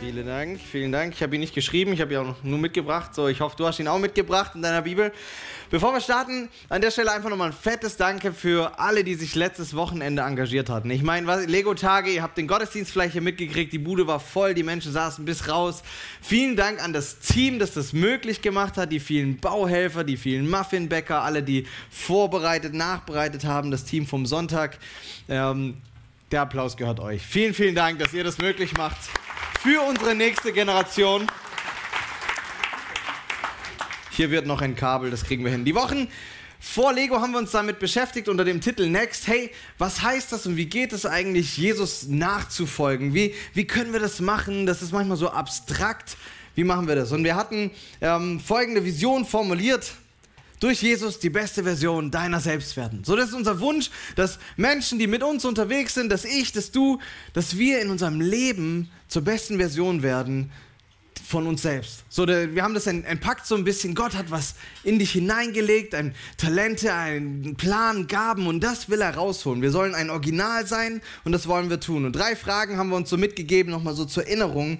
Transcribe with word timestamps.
Vielen 0.00 0.26
Dank, 0.26 0.60
vielen 0.60 0.92
Dank. 0.92 1.12
Ich 1.12 1.22
habe 1.24 1.34
ihn 1.34 1.40
nicht 1.40 1.56
geschrieben, 1.56 1.92
ich 1.92 2.00
habe 2.00 2.14
ihn 2.14 2.20
auch 2.20 2.36
nur 2.44 2.58
mitgebracht. 2.60 3.16
So, 3.16 3.26
ich 3.26 3.40
hoffe, 3.40 3.56
du 3.56 3.66
hast 3.66 3.80
ihn 3.80 3.88
auch 3.88 3.98
mitgebracht 3.98 4.52
in 4.54 4.62
deiner 4.62 4.82
Bibel. 4.82 5.12
Bevor 5.70 5.92
wir 5.92 6.00
starten, 6.00 6.48
an 6.68 6.80
der 6.80 6.92
Stelle 6.92 7.10
einfach 7.10 7.28
nochmal 7.28 7.48
ein 7.48 7.52
fettes 7.52 7.96
Danke 7.96 8.32
für 8.32 8.78
alle, 8.78 9.02
die 9.02 9.16
sich 9.16 9.34
letztes 9.34 9.74
Wochenende 9.74 10.22
engagiert 10.22 10.70
hatten. 10.70 10.88
Ich 10.90 11.02
meine, 11.02 11.44
Lego-Tage, 11.46 12.10
ihr 12.10 12.22
habt 12.22 12.38
den 12.38 12.46
Gottesdienst 12.46 12.92
vielleicht 12.92 13.14
hier 13.14 13.22
mitgekriegt, 13.22 13.72
die 13.72 13.78
Bude 13.78 14.06
war 14.06 14.20
voll, 14.20 14.54
die 14.54 14.62
Menschen 14.62 14.92
saßen 14.92 15.24
bis 15.24 15.48
raus. 15.48 15.82
Vielen 16.22 16.54
Dank 16.54 16.82
an 16.82 16.92
das 16.92 17.18
Team, 17.18 17.58
das 17.58 17.74
das 17.74 17.92
möglich 17.92 18.40
gemacht 18.40 18.76
hat, 18.76 18.92
die 18.92 19.00
vielen 19.00 19.38
Bauhelfer, 19.38 20.04
die 20.04 20.16
vielen 20.16 20.48
Muffinbäcker, 20.48 21.22
alle, 21.22 21.42
die 21.42 21.66
vorbereitet, 21.90 22.72
nachbereitet 22.72 23.44
haben, 23.44 23.72
das 23.72 23.84
Team 23.84 24.06
vom 24.06 24.26
Sonntag. 24.26 24.78
Ähm, 25.28 25.76
der 26.30 26.42
Applaus 26.42 26.76
gehört 26.76 27.00
euch. 27.00 27.26
Vielen, 27.26 27.52
vielen 27.52 27.74
Dank, 27.74 27.98
dass 27.98 28.14
ihr 28.14 28.22
das 28.22 28.38
möglich 28.38 28.76
macht 28.76 28.98
für 29.62 29.82
unsere 29.82 30.14
nächste 30.14 30.52
Generation. 30.52 31.26
Hier 34.10 34.30
wird 34.30 34.46
noch 34.46 34.60
ein 34.60 34.76
Kabel, 34.76 35.10
das 35.10 35.24
kriegen 35.24 35.44
wir 35.44 35.50
hin. 35.50 35.64
Die 35.64 35.74
Wochen 35.74 36.08
vor 36.60 36.92
Lego 36.92 37.20
haben 37.20 37.32
wir 37.32 37.38
uns 37.38 37.50
damit 37.50 37.80
beschäftigt 37.80 38.28
unter 38.28 38.44
dem 38.44 38.60
Titel 38.60 38.88
Next. 38.88 39.26
Hey, 39.26 39.50
was 39.76 40.02
heißt 40.02 40.30
das 40.30 40.46
und 40.46 40.56
wie 40.56 40.66
geht 40.66 40.92
es 40.92 41.06
eigentlich, 41.06 41.56
Jesus 41.56 42.06
nachzufolgen? 42.06 43.14
Wie, 43.14 43.34
wie 43.52 43.66
können 43.66 43.92
wir 43.92 44.00
das 44.00 44.20
machen? 44.20 44.64
Das 44.64 44.80
ist 44.80 44.92
manchmal 44.92 45.16
so 45.16 45.30
abstrakt. 45.30 46.16
Wie 46.54 46.64
machen 46.64 46.86
wir 46.86 46.94
das? 46.94 47.10
Und 47.10 47.24
wir 47.24 47.34
hatten 47.34 47.72
ähm, 48.00 48.38
folgende 48.38 48.84
Vision 48.84 49.24
formuliert 49.24 49.92
durch 50.60 50.82
Jesus 50.82 51.18
die 51.18 51.30
beste 51.30 51.62
Version 51.62 52.10
deiner 52.10 52.40
selbst 52.40 52.76
werden. 52.76 53.04
So, 53.04 53.16
das 53.16 53.30
ist 53.30 53.34
unser 53.34 53.60
Wunsch, 53.60 53.90
dass 54.16 54.38
Menschen, 54.56 54.98
die 54.98 55.06
mit 55.06 55.22
uns 55.22 55.44
unterwegs 55.44 55.94
sind, 55.94 56.10
dass 56.10 56.24
ich, 56.24 56.52
dass 56.52 56.70
du, 56.70 56.98
dass 57.32 57.58
wir 57.58 57.80
in 57.80 57.90
unserem 57.90 58.20
Leben 58.20 58.90
zur 59.08 59.22
besten 59.22 59.58
Version 59.58 60.02
werden 60.02 60.50
von 61.28 61.46
uns 61.46 61.62
selbst. 61.62 62.04
So, 62.08 62.26
wir 62.26 62.62
haben 62.62 62.72
das 62.72 62.86
entpackt 62.86 63.46
so 63.46 63.54
ein 63.54 63.64
bisschen. 63.64 63.94
Gott 63.94 64.14
hat 64.14 64.30
was 64.30 64.54
in 64.82 64.98
dich 64.98 65.12
hineingelegt, 65.12 65.94
ein 65.94 66.14
Talente, 66.38 66.94
einen 66.94 67.54
Plan, 67.56 68.06
Gaben 68.06 68.46
und 68.46 68.60
das 68.60 68.88
will 68.88 69.02
er 69.02 69.14
rausholen. 69.14 69.60
Wir 69.60 69.70
sollen 69.70 69.94
ein 69.94 70.08
Original 70.08 70.66
sein 70.66 71.02
und 71.24 71.32
das 71.32 71.46
wollen 71.46 71.68
wir 71.68 71.80
tun. 71.80 72.06
Und 72.06 72.12
drei 72.12 72.34
Fragen 72.34 72.78
haben 72.78 72.88
wir 72.88 72.96
uns 72.96 73.10
so 73.10 73.18
mitgegeben, 73.18 73.70
nochmal 73.70 73.94
so 73.94 74.06
zur 74.06 74.26
Erinnerung. 74.26 74.78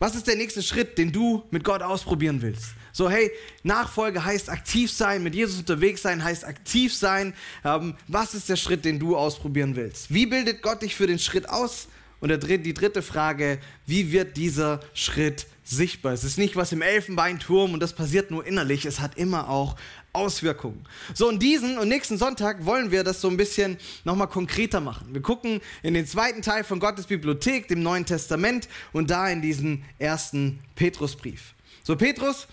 Was 0.00 0.14
ist 0.14 0.28
der 0.28 0.36
nächste 0.36 0.62
Schritt, 0.62 0.96
den 0.96 1.10
du 1.10 1.42
mit 1.50 1.64
Gott 1.64 1.82
ausprobieren 1.82 2.40
willst? 2.40 2.66
So, 2.92 3.10
hey, 3.10 3.32
Nachfolge 3.64 4.24
heißt 4.24 4.48
aktiv 4.48 4.92
sein, 4.92 5.24
mit 5.24 5.34
Jesus 5.34 5.58
unterwegs 5.58 6.02
sein 6.02 6.22
heißt 6.22 6.44
aktiv 6.44 6.94
sein. 6.94 7.34
Ähm, 7.64 7.94
was 8.06 8.34
ist 8.34 8.48
der 8.48 8.54
Schritt, 8.56 8.84
den 8.84 9.00
du 9.00 9.16
ausprobieren 9.16 9.74
willst? 9.74 10.14
Wie 10.14 10.26
bildet 10.26 10.62
Gott 10.62 10.82
dich 10.82 10.94
für 10.94 11.08
den 11.08 11.18
Schritt 11.18 11.48
aus? 11.48 11.88
Und 12.20 12.28
der, 12.28 12.38
die 12.38 12.74
dritte 12.74 13.02
Frage, 13.02 13.58
wie 13.86 14.12
wird 14.12 14.36
dieser 14.36 14.80
Schritt 14.94 15.46
sichtbar? 15.64 16.12
Es 16.12 16.24
ist 16.24 16.38
nicht 16.38 16.56
was 16.56 16.72
im 16.72 16.82
Elfenbeinturm 16.82 17.74
und 17.74 17.80
das 17.80 17.92
passiert 17.92 18.30
nur 18.30 18.44
innerlich, 18.46 18.86
es 18.86 19.00
hat 19.00 19.16
immer 19.16 19.48
auch 19.48 19.76
Auswirkungen. 20.18 20.84
So, 21.14 21.28
und 21.28 21.42
diesen 21.42 21.78
und 21.78 21.88
nächsten 21.88 22.18
Sonntag 22.18 22.66
wollen 22.66 22.90
wir 22.90 23.04
das 23.04 23.20
so 23.20 23.28
ein 23.28 23.36
bisschen 23.36 23.78
nochmal 24.04 24.28
konkreter 24.28 24.80
machen. 24.80 25.14
Wir 25.14 25.22
gucken 25.22 25.60
in 25.82 25.94
den 25.94 26.06
zweiten 26.06 26.42
Teil 26.42 26.64
von 26.64 26.80
Gottes 26.80 27.06
Bibliothek, 27.06 27.68
dem 27.68 27.82
Neuen 27.82 28.04
Testament 28.04 28.68
und 28.92 29.10
da 29.10 29.28
in 29.28 29.40
diesen 29.40 29.84
ersten 29.98 30.60
Petrusbrief. 30.74 31.54
So, 31.82 31.96
Petrus 31.96 32.48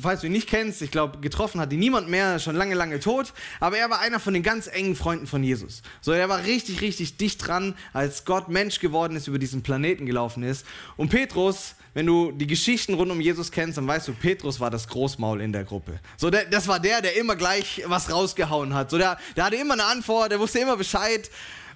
falls 0.00 0.20
du 0.20 0.26
ihn 0.26 0.32
nicht 0.32 0.48
kennst, 0.48 0.82
ich 0.82 0.90
glaube, 0.90 1.18
getroffen 1.18 1.60
hat 1.60 1.72
ihn 1.72 1.78
niemand 1.78 2.08
mehr, 2.08 2.38
schon 2.38 2.56
lange, 2.56 2.74
lange 2.74 3.00
tot, 3.00 3.32
aber 3.60 3.78
er 3.78 3.90
war 3.90 4.00
einer 4.00 4.20
von 4.20 4.34
den 4.34 4.42
ganz 4.42 4.66
engen 4.66 4.96
Freunden 4.96 5.26
von 5.26 5.42
Jesus. 5.42 5.82
So, 6.00 6.12
er 6.12 6.28
war 6.28 6.44
richtig, 6.44 6.80
richtig 6.80 7.16
dicht 7.16 7.46
dran, 7.46 7.74
als 7.92 8.24
Gott 8.24 8.48
Mensch 8.48 8.80
geworden 8.80 9.16
ist, 9.16 9.28
über 9.28 9.38
diesen 9.38 9.62
Planeten 9.62 10.06
gelaufen 10.06 10.42
ist. 10.42 10.66
Und 10.96 11.10
Petrus, 11.10 11.74
wenn 11.94 12.06
du 12.06 12.32
die 12.32 12.46
Geschichten 12.46 12.94
rund 12.94 13.10
um 13.10 13.20
Jesus 13.20 13.50
kennst, 13.50 13.76
dann 13.76 13.86
weißt 13.86 14.08
du, 14.08 14.14
Petrus 14.14 14.60
war 14.60 14.70
das 14.70 14.88
Großmaul 14.88 15.40
in 15.40 15.52
der 15.52 15.64
Gruppe. 15.64 16.00
So, 16.16 16.30
der, 16.30 16.46
das 16.46 16.66
war 16.66 16.80
der, 16.80 17.02
der 17.02 17.16
immer 17.16 17.36
gleich 17.36 17.82
was 17.86 18.10
rausgehauen 18.10 18.74
hat. 18.74 18.90
So, 18.90 18.98
der, 18.98 19.18
der 19.36 19.44
hatte 19.44 19.56
immer 19.56 19.74
eine 19.74 19.84
Antwort, 19.84 20.32
der 20.32 20.40
wusste 20.40 20.58
immer 20.58 20.76
Bescheid. 20.76 21.30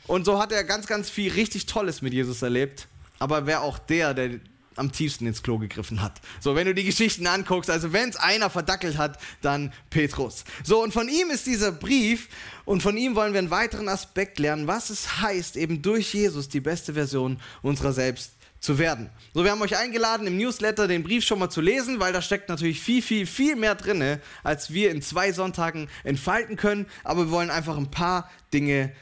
Und 0.07 0.25
so 0.25 0.41
hat 0.41 0.53
er 0.53 0.65
ganz, 0.65 0.87
ganz 0.87 1.11
viel 1.11 1.33
richtig 1.33 1.67
Tolles 1.67 2.01
mit 2.01 2.15
Jesus 2.15 2.41
erlebt. 2.41 2.89
Aber 3.19 3.47
wer 3.47 3.63
auch 3.63 3.79
der, 3.79 4.15
der 4.15 4.41
am 4.77 4.93
tiefsten 4.93 5.27
ins 5.27 5.43
Klo 5.43 5.59
gegriffen 5.59 6.03
hat. 6.03 6.21
So, 6.41 6.55
wenn 6.55 6.67
du 6.67 6.75
die 6.75 6.85
Geschichten 6.85 7.27
anguckst, 7.27 7.71
also 7.71 7.93
wenn 7.93 8.11
es 8.11 8.17
einer 8.17 8.51
verdackelt 8.51 8.99
hat, 8.99 9.19
dann 9.41 9.73
Petrus. 9.91 10.45
So, 10.65 10.83
und 10.83 10.93
von 10.93 11.09
ihm 11.09 11.31
ist 11.31 11.47
dieser 11.47 11.73
Brief 11.73 12.29
und 12.65 12.83
von 12.83 12.97
ihm 12.97 13.15
wollen 13.15 13.33
wir 13.33 13.39
einen 13.39 13.51
weiteren 13.51 13.89
Aspekt 13.89 14.39
lernen, 14.39 14.67
was 14.67 14.91
es 14.91 15.23
heißt, 15.23 15.57
eben 15.57 15.83
durch 15.83 16.13
Jesus 16.13 16.49
die 16.49 16.61
beste 16.61 16.95
Version 16.95 17.41
unserer 17.63 17.93
selbst 17.93 18.36
zu 18.61 18.79
werden. 18.79 19.11
So, 19.35 19.45
wir 19.45 19.51
haben 19.51 19.63
euch 19.63 19.77
eingeladen, 19.77 20.27
im 20.27 20.37
Newsletter 20.37 20.89
den 20.89 21.03
Brief 21.03 21.25
schon 21.25 21.39
mal 21.39 21.51
zu 21.51 21.61
lesen, 21.61 22.01
weil 22.01 22.13
da 22.13 22.23
steckt 22.23 22.49
natürlich 22.49 22.81
viel, 22.81 23.03
viel, 23.03 23.27
viel 23.27 23.57
mehr 23.57 23.75
drin, 23.75 24.19
als 24.43 24.73
wir 24.73 24.91
in 24.91 25.03
zwei 25.03 25.33
Sonntagen 25.33 25.89
entfalten 26.05 26.57
können. 26.57 26.87
Aber 27.05 27.27
wir 27.27 27.31
wollen 27.31 27.51
einfach 27.51 27.77
ein 27.77 27.91
paar 27.91 28.31
Dinge 28.53 28.93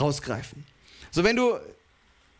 rausgreifen. 0.00 0.64
So, 1.10 1.24
wenn 1.24 1.36
du 1.36 1.58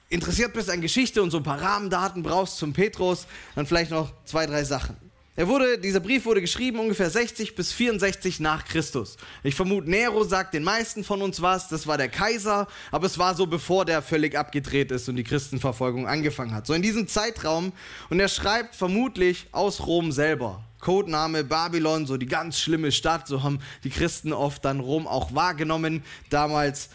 interessiert 0.09 0.53
bist 0.53 0.71
an 0.71 0.81
Geschichte 0.81 1.23
und 1.23 1.31
so 1.31 1.39
ein 1.39 1.43
paar 1.43 1.61
Rahmendaten 1.61 2.23
brauchst 2.23 2.59
zum 2.59 2.73
Petrus, 2.73 3.27
dann 3.55 3.67
vielleicht 3.67 3.91
noch 3.91 4.13
zwei, 4.25 4.47
drei 4.47 4.65
Sachen. 4.65 4.97
Er 5.35 5.49
wurde, 5.49 5.79
dieser 5.79 6.01
Brief 6.01 6.27
wurde 6.27 6.43
geschrieben 6.43 6.79
ungefähr 6.79 7.09
60 7.09 7.55
bis 7.55 7.73
64 7.73 8.39
nach 8.41 8.67
Christus. 8.67 9.17
Ich 9.43 9.55
vermute, 9.55 9.89
Nero 9.89 10.25
sagt 10.25 10.53
den 10.53 10.63
meisten 10.63 11.05
von 11.05 11.23
uns 11.23 11.41
was, 11.41 11.69
das 11.69 11.87
war 11.87 11.97
der 11.97 12.11
Kaiser, 12.11 12.69
aber 12.91 13.07
es 13.07 13.17
war 13.17 13.35
so, 13.35 13.47
bevor 13.47 13.87
der 13.87 14.03
völlig 14.03 14.37
abgedreht 14.37 14.91
ist 14.91 15.09
und 15.09 15.17
die 15.17 15.25
Christenverfolgung 15.25 16.07
angefangen 16.07 16.53
hat. 16.53 16.67
So 16.67 16.75
in 16.75 16.83
diesem 16.83 17.09
Zeitraum. 17.09 17.73
Und 18.11 18.21
er 18.21 18.29
schreibt 18.29 18.75
vermutlich 18.75 19.47
aus 19.53 19.87
Rom 19.87 20.13
selber. 20.13 20.63
Codename 20.81 21.45
Babylon, 21.45 22.07
so 22.07 22.19
die 22.19 22.27
ganz 22.27 22.59
schlimme 22.59 22.93
Stadt, 22.93 23.27
so 23.27 23.43
haben 23.43 23.61
die 23.85 23.91
Christen 23.91 24.35
oft 24.35 24.63
dann 24.67 24.81
Rom 24.81 25.07
auch 25.07 25.35
wahrgenommen 25.35 26.03
damals. 26.29 26.91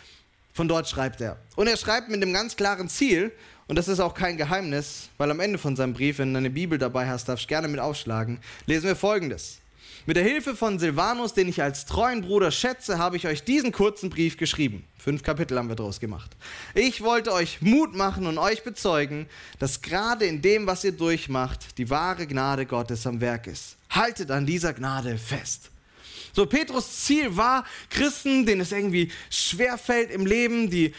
Von 0.53 0.67
dort 0.67 0.87
schreibt 0.87 1.21
er. 1.21 1.37
Und 1.55 1.67
er 1.67 1.77
schreibt 1.77 2.09
mit 2.09 2.21
dem 2.21 2.33
ganz 2.33 2.55
klaren 2.55 2.87
Ziel, 2.87 3.31
und 3.67 3.75
das 3.75 3.88
ist 3.88 4.00
auch 4.00 4.13
kein 4.13 4.38
Geheimnis, 4.38 5.09
weil 5.17 5.29
am 5.31 5.39
Ende 5.39 5.57
von 5.57 5.75
seinem 5.75 5.94
Brief, 5.94 6.19
wenn 6.19 6.33
du 6.33 6.38
eine 6.38 6.50
Bibel 6.50 6.78
dabei 6.78 7.07
hast, 7.07 7.28
darfst 7.28 7.45
du 7.45 7.47
gerne 7.50 7.67
mit 7.67 7.79
aufschlagen, 7.79 8.39
lesen 8.66 8.88
wir 8.88 8.95
folgendes. 8.95 9.59
Mit 10.05 10.16
der 10.16 10.23
Hilfe 10.23 10.55
von 10.55 10.79
Silvanus, 10.79 11.33
den 11.33 11.50
ich 11.50 11.61
als 11.61 11.85
treuen 11.85 12.22
Bruder 12.22 12.50
schätze, 12.50 12.97
habe 12.97 13.17
ich 13.17 13.28
euch 13.28 13.44
diesen 13.44 13.73
kurzen 13.73 14.09
Brief 14.09 14.38
geschrieben. 14.38 14.85
Fünf 14.97 15.22
Kapitel 15.22 15.57
haben 15.57 15.67
wir 15.67 15.75
daraus 15.75 16.00
gemacht. 16.00 16.31
Ich 16.73 17.01
wollte 17.03 17.33
euch 17.33 17.61
Mut 17.61 17.94
machen 17.94 18.25
und 18.25 18.38
euch 18.38 18.63
bezeugen, 18.63 19.28
dass 19.59 19.81
gerade 19.81 20.25
in 20.25 20.41
dem, 20.41 20.66
was 20.66 20.85
ihr 20.85 20.94
durchmacht, 20.94 21.78
die 21.78 21.89
wahre 21.89 22.25
Gnade 22.25 22.66
Gottes 22.66 23.05
am 23.05 23.19
Werk 23.19 23.47
ist. 23.47 23.75
Haltet 23.89 24.31
an 24.31 24.45
dieser 24.45 24.73
Gnade 24.73 25.17
fest. 25.17 25.72
So, 26.37 26.45
Petrus 26.45 27.03
Ziel 27.03 27.35
war, 27.35 27.65
Christen, 27.89 28.45
denen 28.45 28.61
es 28.61 28.71
irgendwie 28.71 29.11
schwerfällt 29.31 30.11
im 30.11 30.27
Leben, 30.27 30.69
die 30.69 30.93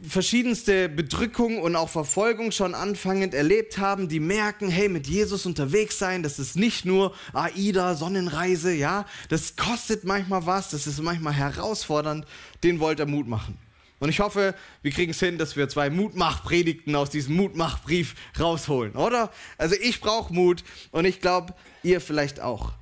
verschiedenste 0.00 0.88
Bedrückung 0.88 1.60
und 1.60 1.74
auch 1.74 1.88
Verfolgung 1.88 2.52
schon 2.52 2.76
anfangend 2.76 3.34
erlebt 3.34 3.78
haben, 3.78 4.08
die 4.08 4.20
merken, 4.20 4.68
hey, 4.68 4.88
mit 4.88 5.08
Jesus 5.08 5.44
unterwegs 5.44 5.98
sein, 5.98 6.22
das 6.22 6.38
ist 6.38 6.54
nicht 6.54 6.84
nur 6.84 7.16
AIDA, 7.32 7.96
Sonnenreise, 7.96 8.72
ja, 8.72 9.06
das 9.28 9.56
kostet 9.56 10.04
manchmal 10.04 10.46
was, 10.46 10.70
das 10.70 10.86
ist 10.86 11.02
manchmal 11.02 11.32
herausfordernd, 11.32 12.24
den 12.62 12.78
wollte 12.78 13.02
er 13.02 13.06
Mut 13.06 13.26
machen. 13.26 13.58
Und 13.98 14.08
ich 14.08 14.20
hoffe, 14.20 14.54
wir 14.82 14.92
kriegen 14.92 15.10
es 15.10 15.18
hin, 15.18 15.36
dass 15.36 15.56
wir 15.56 15.68
zwei 15.68 15.90
Mutmachpredigten 15.90 16.94
aus 16.94 17.10
diesem 17.10 17.34
Mutmachbrief 17.34 18.14
rausholen, 18.38 18.92
oder? 18.92 19.32
Also 19.58 19.74
ich 19.74 20.00
brauche 20.00 20.32
Mut 20.32 20.62
und 20.92 21.06
ich 21.06 21.20
glaube, 21.20 21.56
ihr 21.82 22.00
vielleicht 22.00 22.38
auch. 22.38 22.74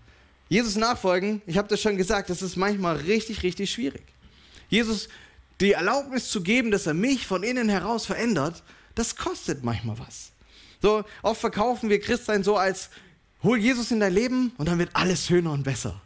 Jesus 0.48 0.76
nachfolgen, 0.76 1.42
ich 1.46 1.58
habe 1.58 1.68
das 1.68 1.80
schon 1.80 1.96
gesagt, 1.96 2.30
das 2.30 2.42
ist 2.42 2.56
manchmal 2.56 2.96
richtig, 2.96 3.42
richtig 3.42 3.70
schwierig. 3.70 4.04
Jesus 4.68 5.08
die 5.60 5.72
Erlaubnis 5.72 6.30
zu 6.30 6.42
geben, 6.42 6.70
dass 6.70 6.86
er 6.86 6.94
mich 6.94 7.26
von 7.26 7.42
innen 7.42 7.68
heraus 7.68 8.06
verändert, 8.06 8.62
das 8.94 9.16
kostet 9.16 9.64
manchmal 9.64 9.98
was. 9.98 10.32
So 10.80 11.04
oft 11.22 11.40
verkaufen 11.40 11.90
wir 11.90 12.00
Christsein 12.00 12.44
so 12.44 12.56
als 12.56 12.90
hol 13.42 13.58
Jesus 13.58 13.90
in 13.90 14.00
dein 14.00 14.12
Leben 14.12 14.52
und 14.56 14.68
dann 14.68 14.78
wird 14.78 14.90
alles 14.94 15.26
schöner 15.26 15.52
und 15.52 15.64
besser. 15.64 16.00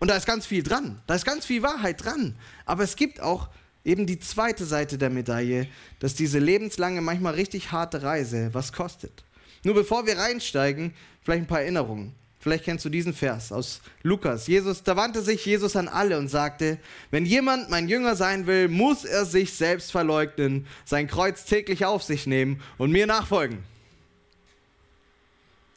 Und 0.00 0.08
da 0.08 0.16
ist 0.16 0.26
ganz 0.26 0.46
viel 0.46 0.64
dran, 0.64 1.00
da 1.06 1.14
ist 1.14 1.24
ganz 1.24 1.46
viel 1.46 1.62
Wahrheit 1.62 2.04
dran, 2.04 2.34
aber 2.66 2.82
es 2.82 2.96
gibt 2.96 3.20
auch 3.20 3.48
eben 3.84 4.06
die 4.06 4.18
zweite 4.18 4.64
Seite 4.64 4.98
der 4.98 5.10
Medaille, 5.10 5.68
dass 6.00 6.14
diese 6.14 6.38
lebenslange, 6.38 7.00
manchmal 7.00 7.34
richtig 7.34 7.70
harte 7.70 8.02
Reise 8.02 8.50
was 8.52 8.72
kostet. 8.72 9.24
Nur 9.64 9.74
bevor 9.74 10.06
wir 10.06 10.18
reinsteigen, 10.18 10.92
vielleicht 11.22 11.44
ein 11.44 11.46
paar 11.46 11.60
Erinnerungen. 11.60 12.14
Vielleicht 12.42 12.64
kennst 12.64 12.84
du 12.84 12.88
diesen 12.88 13.14
Vers 13.14 13.52
aus 13.52 13.80
Lukas. 14.02 14.48
Jesus, 14.48 14.82
da 14.82 14.96
wandte 14.96 15.22
sich 15.22 15.46
Jesus 15.46 15.76
an 15.76 15.86
alle 15.86 16.18
und 16.18 16.26
sagte, 16.26 16.78
wenn 17.12 17.24
jemand 17.24 17.70
mein 17.70 17.88
Jünger 17.88 18.16
sein 18.16 18.48
will, 18.48 18.66
muss 18.66 19.04
er 19.04 19.24
sich 19.24 19.52
selbst 19.52 19.92
verleugnen, 19.92 20.66
sein 20.84 21.06
Kreuz 21.06 21.44
täglich 21.44 21.84
auf 21.84 22.02
sich 22.02 22.26
nehmen 22.26 22.60
und 22.78 22.90
mir 22.90 23.06
nachfolgen. 23.06 23.58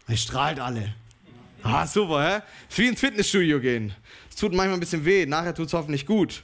Er 0.08 0.18
strahlt 0.18 0.60
alle. 0.60 0.96
Ah, 1.62 1.86
super, 1.86 2.28
hä? 2.28 2.42
Ist 2.68 2.80
wie 2.80 2.88
ins 2.88 3.00
Fitnessstudio 3.00 3.60
gehen. 3.60 3.94
Es 4.28 4.36
tut 4.36 4.52
manchmal 4.52 4.78
ein 4.78 4.80
bisschen 4.80 5.06
weh, 5.06 5.28
nachher 5.28 5.54
tut 5.54 5.68
es 5.68 5.74
hoffentlich 5.74 6.08
gut. 6.08 6.42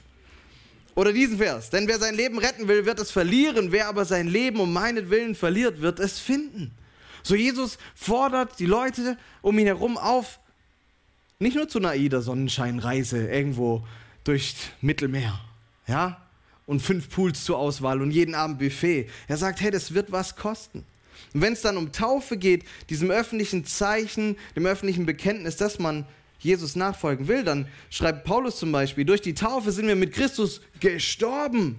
Oder 0.94 1.12
diesen 1.12 1.38
Vers. 1.38 1.70
Denn 1.70 1.88
wer 1.88 1.98
sein 1.98 2.14
Leben 2.14 2.38
retten 2.38 2.68
will, 2.68 2.86
wird 2.86 3.00
es 3.00 3.10
verlieren. 3.10 3.72
Wer 3.72 3.88
aber 3.88 4.04
sein 4.04 4.28
Leben 4.28 4.60
um 4.60 4.72
meinetwillen 4.72 5.34
verliert, 5.34 5.80
wird 5.80 5.98
es 5.98 6.20
finden. 6.20 6.70
So 7.22 7.34
Jesus 7.34 7.78
fordert 7.94 8.58
die 8.58 8.66
Leute 8.66 9.16
um 9.40 9.58
ihn 9.58 9.66
herum 9.66 9.96
auf, 9.96 10.38
nicht 11.38 11.56
nur 11.56 11.68
zu 11.68 11.78
einer 11.78 11.90
AIDA-Sonnenscheinreise 11.90 13.28
irgendwo 13.28 13.84
durch 14.24 14.54
Mittelmeer, 14.80 15.40
ja, 15.86 16.20
und 16.66 16.80
fünf 16.80 17.10
Pools 17.10 17.44
zur 17.44 17.58
Auswahl 17.58 18.00
und 18.00 18.12
jeden 18.12 18.34
Abend 18.34 18.58
Buffet. 18.58 19.08
Er 19.28 19.36
sagt, 19.36 19.60
hey, 19.60 19.70
das 19.70 19.94
wird 19.94 20.12
was 20.12 20.36
kosten. 20.36 20.84
Und 21.34 21.40
wenn 21.40 21.52
es 21.52 21.62
dann 21.62 21.76
um 21.76 21.92
Taufe 21.92 22.36
geht, 22.36 22.64
diesem 22.90 23.10
öffentlichen 23.10 23.64
Zeichen, 23.64 24.36
dem 24.54 24.66
öffentlichen 24.66 25.06
Bekenntnis, 25.06 25.56
dass 25.56 25.78
man 25.78 26.06
Jesus 26.38 26.76
nachfolgen 26.76 27.28
will, 27.28 27.44
dann 27.44 27.66
schreibt 27.90 28.24
Paulus 28.24 28.58
zum 28.58 28.72
Beispiel, 28.72 29.04
durch 29.04 29.22
die 29.22 29.34
Taufe 29.34 29.72
sind 29.72 29.86
wir 29.86 29.96
mit 29.96 30.12
Christus 30.12 30.60
gestorben 30.80 31.78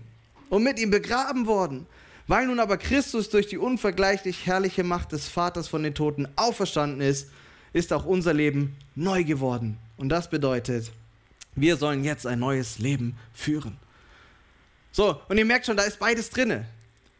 und 0.49 0.63
mit 0.63 0.79
ihm 0.79 0.89
begraben 0.89 1.47
worden. 1.47 1.85
Weil 2.27 2.47
nun 2.47 2.59
aber 2.59 2.77
Christus 2.77 3.29
durch 3.29 3.47
die 3.47 3.57
unvergleichlich 3.57 4.45
herrliche 4.45 4.83
Macht 4.83 5.11
des 5.11 5.27
Vaters 5.27 5.67
von 5.67 5.83
den 5.83 5.93
Toten 5.93 6.27
auferstanden 6.35 7.01
ist, 7.01 7.29
ist 7.73 7.91
auch 7.91 8.05
unser 8.05 8.33
Leben 8.33 8.75
neu 8.95 9.23
geworden. 9.23 9.77
Und 9.97 10.09
das 10.09 10.29
bedeutet, 10.29 10.91
wir 11.55 11.77
sollen 11.77 12.03
jetzt 12.03 12.25
ein 12.25 12.39
neues 12.39 12.79
Leben 12.79 13.17
führen. 13.33 13.77
So, 14.91 15.19
und 15.27 15.37
ihr 15.37 15.45
merkt 15.45 15.65
schon, 15.65 15.77
da 15.77 15.83
ist 15.83 15.99
beides 15.99 16.29
drinne. 16.29 16.65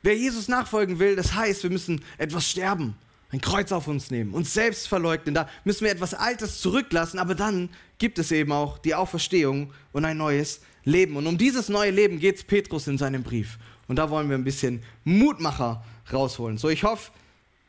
Wer 0.04 0.16
Jesus 0.16 0.48
nachfolgen 0.48 1.00
will, 1.00 1.16
das 1.16 1.34
heißt, 1.34 1.64
wir 1.64 1.70
müssen 1.70 2.04
etwas 2.18 2.50
sterben, 2.50 2.96
ein 3.32 3.42
Kreuz 3.42 3.72
auf 3.72 3.88
uns 3.88 4.12
nehmen, 4.12 4.34
uns 4.34 4.54
selbst 4.54 4.88
verleugnen. 4.88 5.34
Da 5.34 5.50
müssen 5.64 5.86
wir 5.86 5.92
etwas 5.92 6.14
Altes 6.14 6.62
zurücklassen, 6.62 7.20
aber 7.20 7.36
dann 7.36 7.70
gibt 7.98 8.20
es 8.20 8.32
eben 8.32 8.52
auch 8.52 8.78
die 8.78 8.96
Auferstehung 8.96 9.74
und 9.92 10.06
ein 10.06 10.18
neues 10.18 10.62
Leben. 10.84 11.16
Und 11.16 11.26
um 11.26 11.38
dieses 11.38 11.70
neue 11.70 11.92
Leben 11.92 12.20
geht 12.20 12.36
es 12.36 12.44
Petrus 12.44 12.88
in 12.88 12.98
seinem 12.98 13.24
Brief. 13.24 13.58
Und 13.88 13.98
da 13.98 14.10
wollen 14.10 14.30
wir 14.30 14.38
ein 14.38 14.44
bisschen 14.44 14.84
Mutmacher 15.04 15.84
rausholen. 16.12 16.58
So, 16.58 16.70
ich 16.70 16.84
hoffe, 16.84 17.12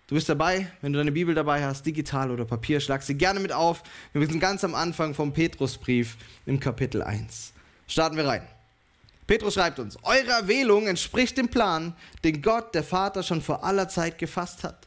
du 0.07 0.15
bist 0.15 0.29
dabei. 0.29 0.71
Wenn 0.81 0.93
du 0.93 0.99
deine 0.99 1.13
Bibel 1.13 1.35
dabei 1.35 1.65
hast, 1.65 1.85
digital 1.85 2.31
oder 2.31 2.45
Papier, 2.45 2.81
schlag 2.81 3.03
sie 3.03 3.15
gerne 3.15 3.41
mit 3.41 3.53
auf. 3.53 3.83
Wir 4.13 4.27
sind 4.27 4.41
ganz 4.41 4.65
am 4.65 4.75
Anfang 4.75 5.15
vom 5.15 5.33
Petrusbrief 5.33 6.17
im 6.47 6.61
Kapitel 6.61 7.03
1. 7.03 7.53
Starten 7.87 8.17
wir 8.17 8.27
rein. 8.27 8.43
Petrus 9.27 9.55
schreibt 9.55 9.79
uns, 9.79 9.97
eure 10.03 10.33
Erwählung 10.33 10.87
entspricht 10.87 11.39
dem 11.39 11.49
Plan, 11.49 11.95
den 12.25 12.43
Gott, 12.43 12.75
der 12.75 12.85
Vater, 12.85 13.23
schon 13.23 13.41
vor 13.41 13.65
aller 13.65 13.89
Zeit 13.89 14.19
gefasst 14.19 14.65
hat. 14.65 14.87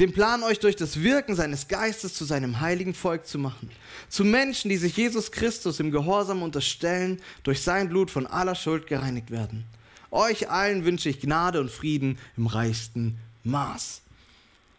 Dem 0.00 0.12
Plan, 0.12 0.42
euch 0.42 0.58
durch 0.58 0.76
das 0.76 1.02
Wirken 1.02 1.36
seines 1.36 1.68
Geistes 1.68 2.14
zu 2.14 2.24
seinem 2.24 2.60
heiligen 2.60 2.94
Volk 2.94 3.26
zu 3.26 3.38
machen. 3.38 3.70
Zu 4.08 4.24
Menschen, 4.24 4.70
die 4.70 4.78
sich 4.78 4.96
Jesus 4.96 5.30
Christus 5.30 5.78
im 5.78 5.90
Gehorsam 5.90 6.42
unterstellen, 6.42 7.20
durch 7.42 7.62
sein 7.62 7.90
Blut 7.90 8.10
von 8.10 8.26
aller 8.26 8.54
Schuld 8.54 8.86
gereinigt 8.86 9.30
werden. 9.30 9.64
Euch 10.14 10.48
allen 10.48 10.84
wünsche 10.84 11.08
ich 11.08 11.20
Gnade 11.20 11.60
und 11.60 11.72
Frieden 11.72 12.18
im 12.36 12.46
reichsten 12.46 13.18
Maß. 13.42 14.00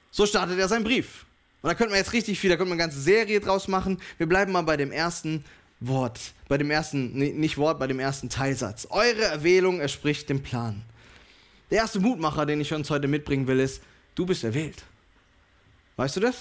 So 0.10 0.26
startet 0.26 0.58
er 0.58 0.70
seinen 0.70 0.86
Brief. 0.86 1.26
Und 1.62 1.68
da 1.68 1.76
könnte 1.76 1.92
man 1.92 2.00
jetzt 2.00 2.14
richtig 2.14 2.40
viel, 2.40 2.50
da 2.50 2.56
könnte 2.56 2.70
man 2.70 2.80
eine 2.80 2.88
ganze 2.88 3.02
Serie 3.02 3.42
draus 3.42 3.68
machen. 3.68 4.00
Wir 4.18 4.28
bleiben 4.28 4.54
mal 4.54 4.62
bei 4.62 4.78
dem 4.78 4.94
ersten 4.94 5.44
Wort, 5.82 6.20
bei 6.48 6.58
dem 6.58 6.72
ersten, 6.72 7.12
nicht 7.18 7.58
Wort, 7.58 7.80
bei 7.80 7.88
dem 7.88 8.00
ersten 8.00 8.30
Teilsatz. 8.30 8.88
Eure 8.90 9.24
Erwählung 9.24 9.82
erspricht 9.82 10.30
dem 10.30 10.42
Plan. 10.42 10.84
Der 11.70 11.80
erste 11.80 12.00
Mutmacher, 12.00 12.46
den 12.46 12.62
ich 12.62 12.74
uns 12.74 12.90
heute 12.90 13.10
mitbringen 13.10 13.48
will, 13.48 13.60
ist, 13.60 13.82
du 14.16 14.26
bist 14.26 14.46
erwählt. 14.46 14.84
Weißt 15.98 16.16
du 16.16 16.22
das? 16.22 16.36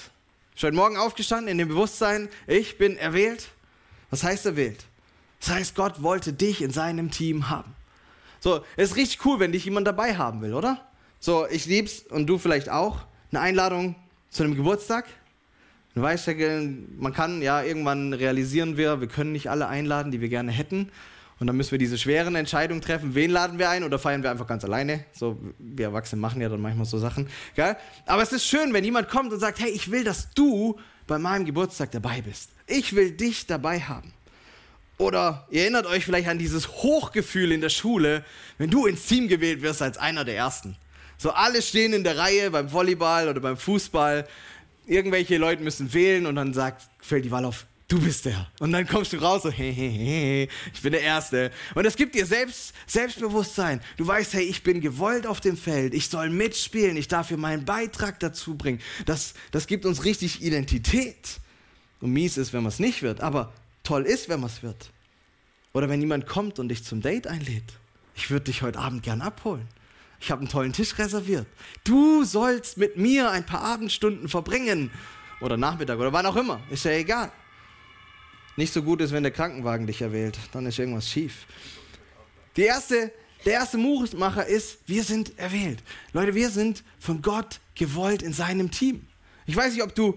Ich 0.54 0.60
bin 0.60 0.68
heute 0.68 0.76
Morgen 0.76 0.96
aufgestanden 0.98 1.48
in 1.48 1.58
dem 1.58 1.66
Bewusstsein, 1.66 2.28
ich 2.46 2.78
bin 2.78 2.96
erwählt. 2.96 3.48
Was 4.10 4.22
heißt 4.22 4.46
erwählt? 4.46 4.84
Das 5.40 5.50
heißt, 5.50 5.74
Gott 5.74 6.00
wollte 6.00 6.32
dich 6.32 6.62
in 6.62 6.70
seinem 6.70 7.10
Team 7.10 7.50
haben. 7.50 7.74
So, 8.44 8.62
es 8.76 8.90
ist 8.90 8.96
richtig 8.96 9.24
cool, 9.24 9.40
wenn 9.40 9.52
dich 9.52 9.64
jemand 9.64 9.86
dabei 9.86 10.18
haben 10.18 10.42
will, 10.42 10.52
oder? 10.52 10.86
So, 11.18 11.46
ich 11.50 11.64
lieb's 11.64 12.00
und 12.00 12.26
du 12.26 12.36
vielleicht 12.36 12.68
auch. 12.68 12.98
Eine 13.30 13.40
Einladung 13.40 13.94
zu 14.28 14.42
einem 14.42 14.54
Geburtstag. 14.54 15.06
Du 15.94 16.02
weißt 16.02 16.26
ja, 16.26 16.34
man 16.98 17.14
kann 17.14 17.40
ja 17.40 17.62
irgendwann 17.62 18.12
realisieren 18.12 18.76
wir, 18.76 19.00
wir 19.00 19.08
können 19.08 19.32
nicht 19.32 19.48
alle 19.48 19.66
einladen, 19.66 20.12
die 20.12 20.20
wir 20.20 20.28
gerne 20.28 20.52
hätten. 20.52 20.90
Und 21.40 21.46
dann 21.46 21.56
müssen 21.56 21.70
wir 21.70 21.78
diese 21.78 21.96
schweren 21.96 22.34
Entscheidungen 22.34 22.82
treffen, 22.82 23.14
wen 23.14 23.30
laden 23.30 23.58
wir 23.58 23.70
ein 23.70 23.82
oder 23.82 23.98
feiern 23.98 24.22
wir 24.22 24.30
einfach 24.30 24.46
ganz 24.46 24.62
alleine. 24.62 25.06
So, 25.12 25.38
wir 25.58 25.86
Erwachsene 25.86 26.20
machen 26.20 26.42
ja 26.42 26.50
dann 26.50 26.60
manchmal 26.60 26.84
so 26.84 26.98
Sachen. 26.98 27.30
Gell? 27.54 27.78
Aber 28.04 28.22
es 28.22 28.30
ist 28.30 28.44
schön, 28.44 28.74
wenn 28.74 28.84
jemand 28.84 29.08
kommt 29.08 29.32
und 29.32 29.40
sagt, 29.40 29.58
hey, 29.58 29.70
ich 29.70 29.90
will, 29.90 30.04
dass 30.04 30.34
du 30.34 30.78
bei 31.06 31.18
meinem 31.18 31.46
Geburtstag 31.46 31.92
dabei 31.92 32.20
bist. 32.20 32.50
Ich 32.66 32.94
will 32.94 33.12
dich 33.12 33.46
dabei 33.46 33.80
haben. 33.80 34.12
Oder 34.96 35.46
ihr 35.50 35.62
erinnert 35.62 35.86
euch 35.86 36.04
vielleicht 36.04 36.28
an 36.28 36.38
dieses 36.38 36.68
Hochgefühl 36.68 37.52
in 37.52 37.60
der 37.60 37.68
Schule, 37.68 38.24
wenn 38.58 38.70
du 38.70 38.86
ins 38.86 39.06
Team 39.06 39.28
gewählt 39.28 39.62
wirst 39.62 39.82
als 39.82 39.98
einer 39.98 40.24
der 40.24 40.36
Ersten. 40.36 40.76
So 41.18 41.30
alle 41.30 41.62
stehen 41.62 41.92
in 41.92 42.04
der 42.04 42.16
Reihe 42.16 42.50
beim 42.50 42.72
Volleyball 42.72 43.28
oder 43.28 43.40
beim 43.40 43.56
Fußball. 43.56 44.28
Irgendwelche 44.86 45.38
Leute 45.38 45.62
müssen 45.62 45.92
wählen 45.92 46.26
und 46.26 46.36
dann 46.36 46.52
sagt, 46.54 46.82
fällt 47.00 47.24
die 47.24 47.30
Wahl 47.30 47.44
auf, 47.44 47.66
du 47.88 48.00
bist 48.00 48.24
der. 48.24 48.48
Und 48.60 48.72
dann 48.72 48.86
kommst 48.86 49.12
du 49.12 49.16
raus 49.16 49.42
so, 49.42 49.50
hey, 49.50 49.72
hey, 49.74 49.90
hey, 49.90 50.48
ich 50.72 50.82
bin 50.82 50.92
der 50.92 51.02
Erste. 51.02 51.50
Und 51.74 51.86
es 51.86 51.96
gibt 51.96 52.14
dir 52.14 52.26
selbst, 52.26 52.74
Selbstbewusstsein. 52.86 53.80
Du 53.96 54.06
weißt, 54.06 54.34
hey, 54.34 54.44
ich 54.44 54.62
bin 54.62 54.80
gewollt 54.80 55.26
auf 55.26 55.40
dem 55.40 55.56
Feld. 55.56 55.94
Ich 55.94 56.08
soll 56.08 56.30
mitspielen. 56.30 56.96
Ich 56.96 57.08
darf 57.08 57.28
hier 57.28 57.36
meinen 57.36 57.64
Beitrag 57.64 58.20
dazu 58.20 58.56
bringen. 58.56 58.80
Das, 59.06 59.34
das 59.50 59.66
gibt 59.66 59.86
uns 59.86 60.04
richtig 60.04 60.42
Identität. 60.42 61.40
Und 62.00 62.12
mies 62.12 62.36
ist, 62.36 62.52
wenn 62.52 62.62
man 62.62 62.70
es 62.70 62.78
nicht 62.78 63.02
wird. 63.02 63.20
Aber 63.20 63.52
toll 63.84 64.02
ist, 64.02 64.28
wenn 64.28 64.40
man 64.40 64.50
es 64.50 64.62
wird. 64.62 64.90
Oder 65.72 65.88
wenn 65.88 66.00
jemand 66.00 66.26
kommt 66.26 66.58
und 66.58 66.68
dich 66.68 66.84
zum 66.84 67.00
Date 67.00 67.26
einlädt. 67.26 67.78
Ich 68.16 68.30
würde 68.30 68.44
dich 68.44 68.62
heute 68.62 68.78
Abend 68.78 69.02
gern 69.02 69.20
abholen. 69.20 69.68
Ich 70.20 70.30
habe 70.30 70.40
einen 70.40 70.48
tollen 70.48 70.72
Tisch 70.72 70.98
reserviert. 70.98 71.46
Du 71.84 72.24
sollst 72.24 72.78
mit 72.78 72.96
mir 72.96 73.30
ein 73.30 73.44
paar 73.44 73.60
Abendstunden 73.60 74.28
verbringen. 74.28 74.90
Oder 75.40 75.56
Nachmittag 75.56 75.98
oder 75.98 76.12
wann 76.12 76.26
auch 76.26 76.36
immer. 76.36 76.60
Ist 76.70 76.84
ja 76.84 76.92
egal. 76.92 77.30
Nicht 78.56 78.72
so 78.72 78.82
gut 78.82 79.00
ist, 79.00 79.12
wenn 79.12 79.24
der 79.24 79.32
Krankenwagen 79.32 79.86
dich 79.86 80.00
erwählt. 80.00 80.38
Dann 80.52 80.64
ist 80.66 80.78
irgendwas 80.78 81.10
schief. 81.10 81.46
Die 82.56 82.62
erste, 82.62 83.12
der 83.44 83.54
erste 83.54 83.76
Mutmacher 83.76 84.46
ist, 84.46 84.78
wir 84.86 85.02
sind 85.02 85.36
erwählt. 85.38 85.82
Leute, 86.12 86.34
wir 86.34 86.50
sind 86.50 86.84
von 86.98 87.20
Gott 87.20 87.60
gewollt 87.74 88.22
in 88.22 88.32
seinem 88.32 88.70
Team. 88.70 89.06
Ich 89.46 89.56
weiß 89.56 89.74
nicht, 89.74 89.82
ob 89.82 89.94
du 89.94 90.16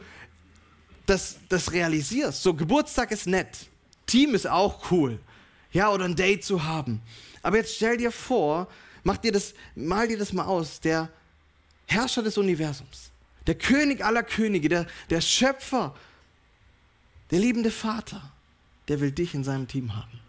das, 1.07 1.37
das 1.49 1.71
realisierst. 1.71 2.43
So, 2.43 2.53
Geburtstag 2.53 3.11
ist 3.11 3.25
nett. 3.25 3.67
Team 4.05 4.35
ist 4.35 4.47
auch 4.47 4.91
cool. 4.91 5.19
Ja, 5.71 5.91
oder 5.91 6.05
ein 6.05 6.15
Date 6.15 6.43
zu 6.43 6.63
haben. 6.63 7.01
Aber 7.41 7.57
jetzt 7.57 7.75
stell 7.75 7.97
dir 7.97 8.11
vor, 8.11 8.67
mach 9.03 9.17
dir 9.17 9.31
das, 9.31 9.53
mal 9.75 10.07
dir 10.07 10.17
das 10.17 10.33
mal 10.33 10.45
aus, 10.45 10.79
der 10.79 11.09
Herrscher 11.87 12.23
des 12.23 12.37
Universums, 12.37 13.11
der 13.47 13.55
König 13.55 14.03
aller 14.03 14.23
Könige, 14.23 14.69
der, 14.69 14.87
der 15.09 15.21
Schöpfer, 15.21 15.95
der 17.31 17.39
liebende 17.39 17.71
Vater, 17.71 18.31
der 18.87 18.99
will 18.99 19.11
dich 19.11 19.33
in 19.33 19.43
seinem 19.43 19.67
Team 19.67 19.95
haben. 19.95 20.19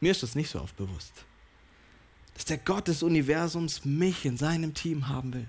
Mir 0.00 0.12
ist 0.12 0.22
das 0.22 0.34
nicht 0.34 0.50
so 0.50 0.60
oft 0.60 0.76
bewusst, 0.76 1.12
dass 2.34 2.44
der 2.44 2.58
Gott 2.58 2.88
des 2.88 3.02
Universums 3.02 3.84
mich 3.84 4.24
in 4.24 4.36
seinem 4.36 4.74
Team 4.74 5.08
haben 5.08 5.34
will. 5.34 5.46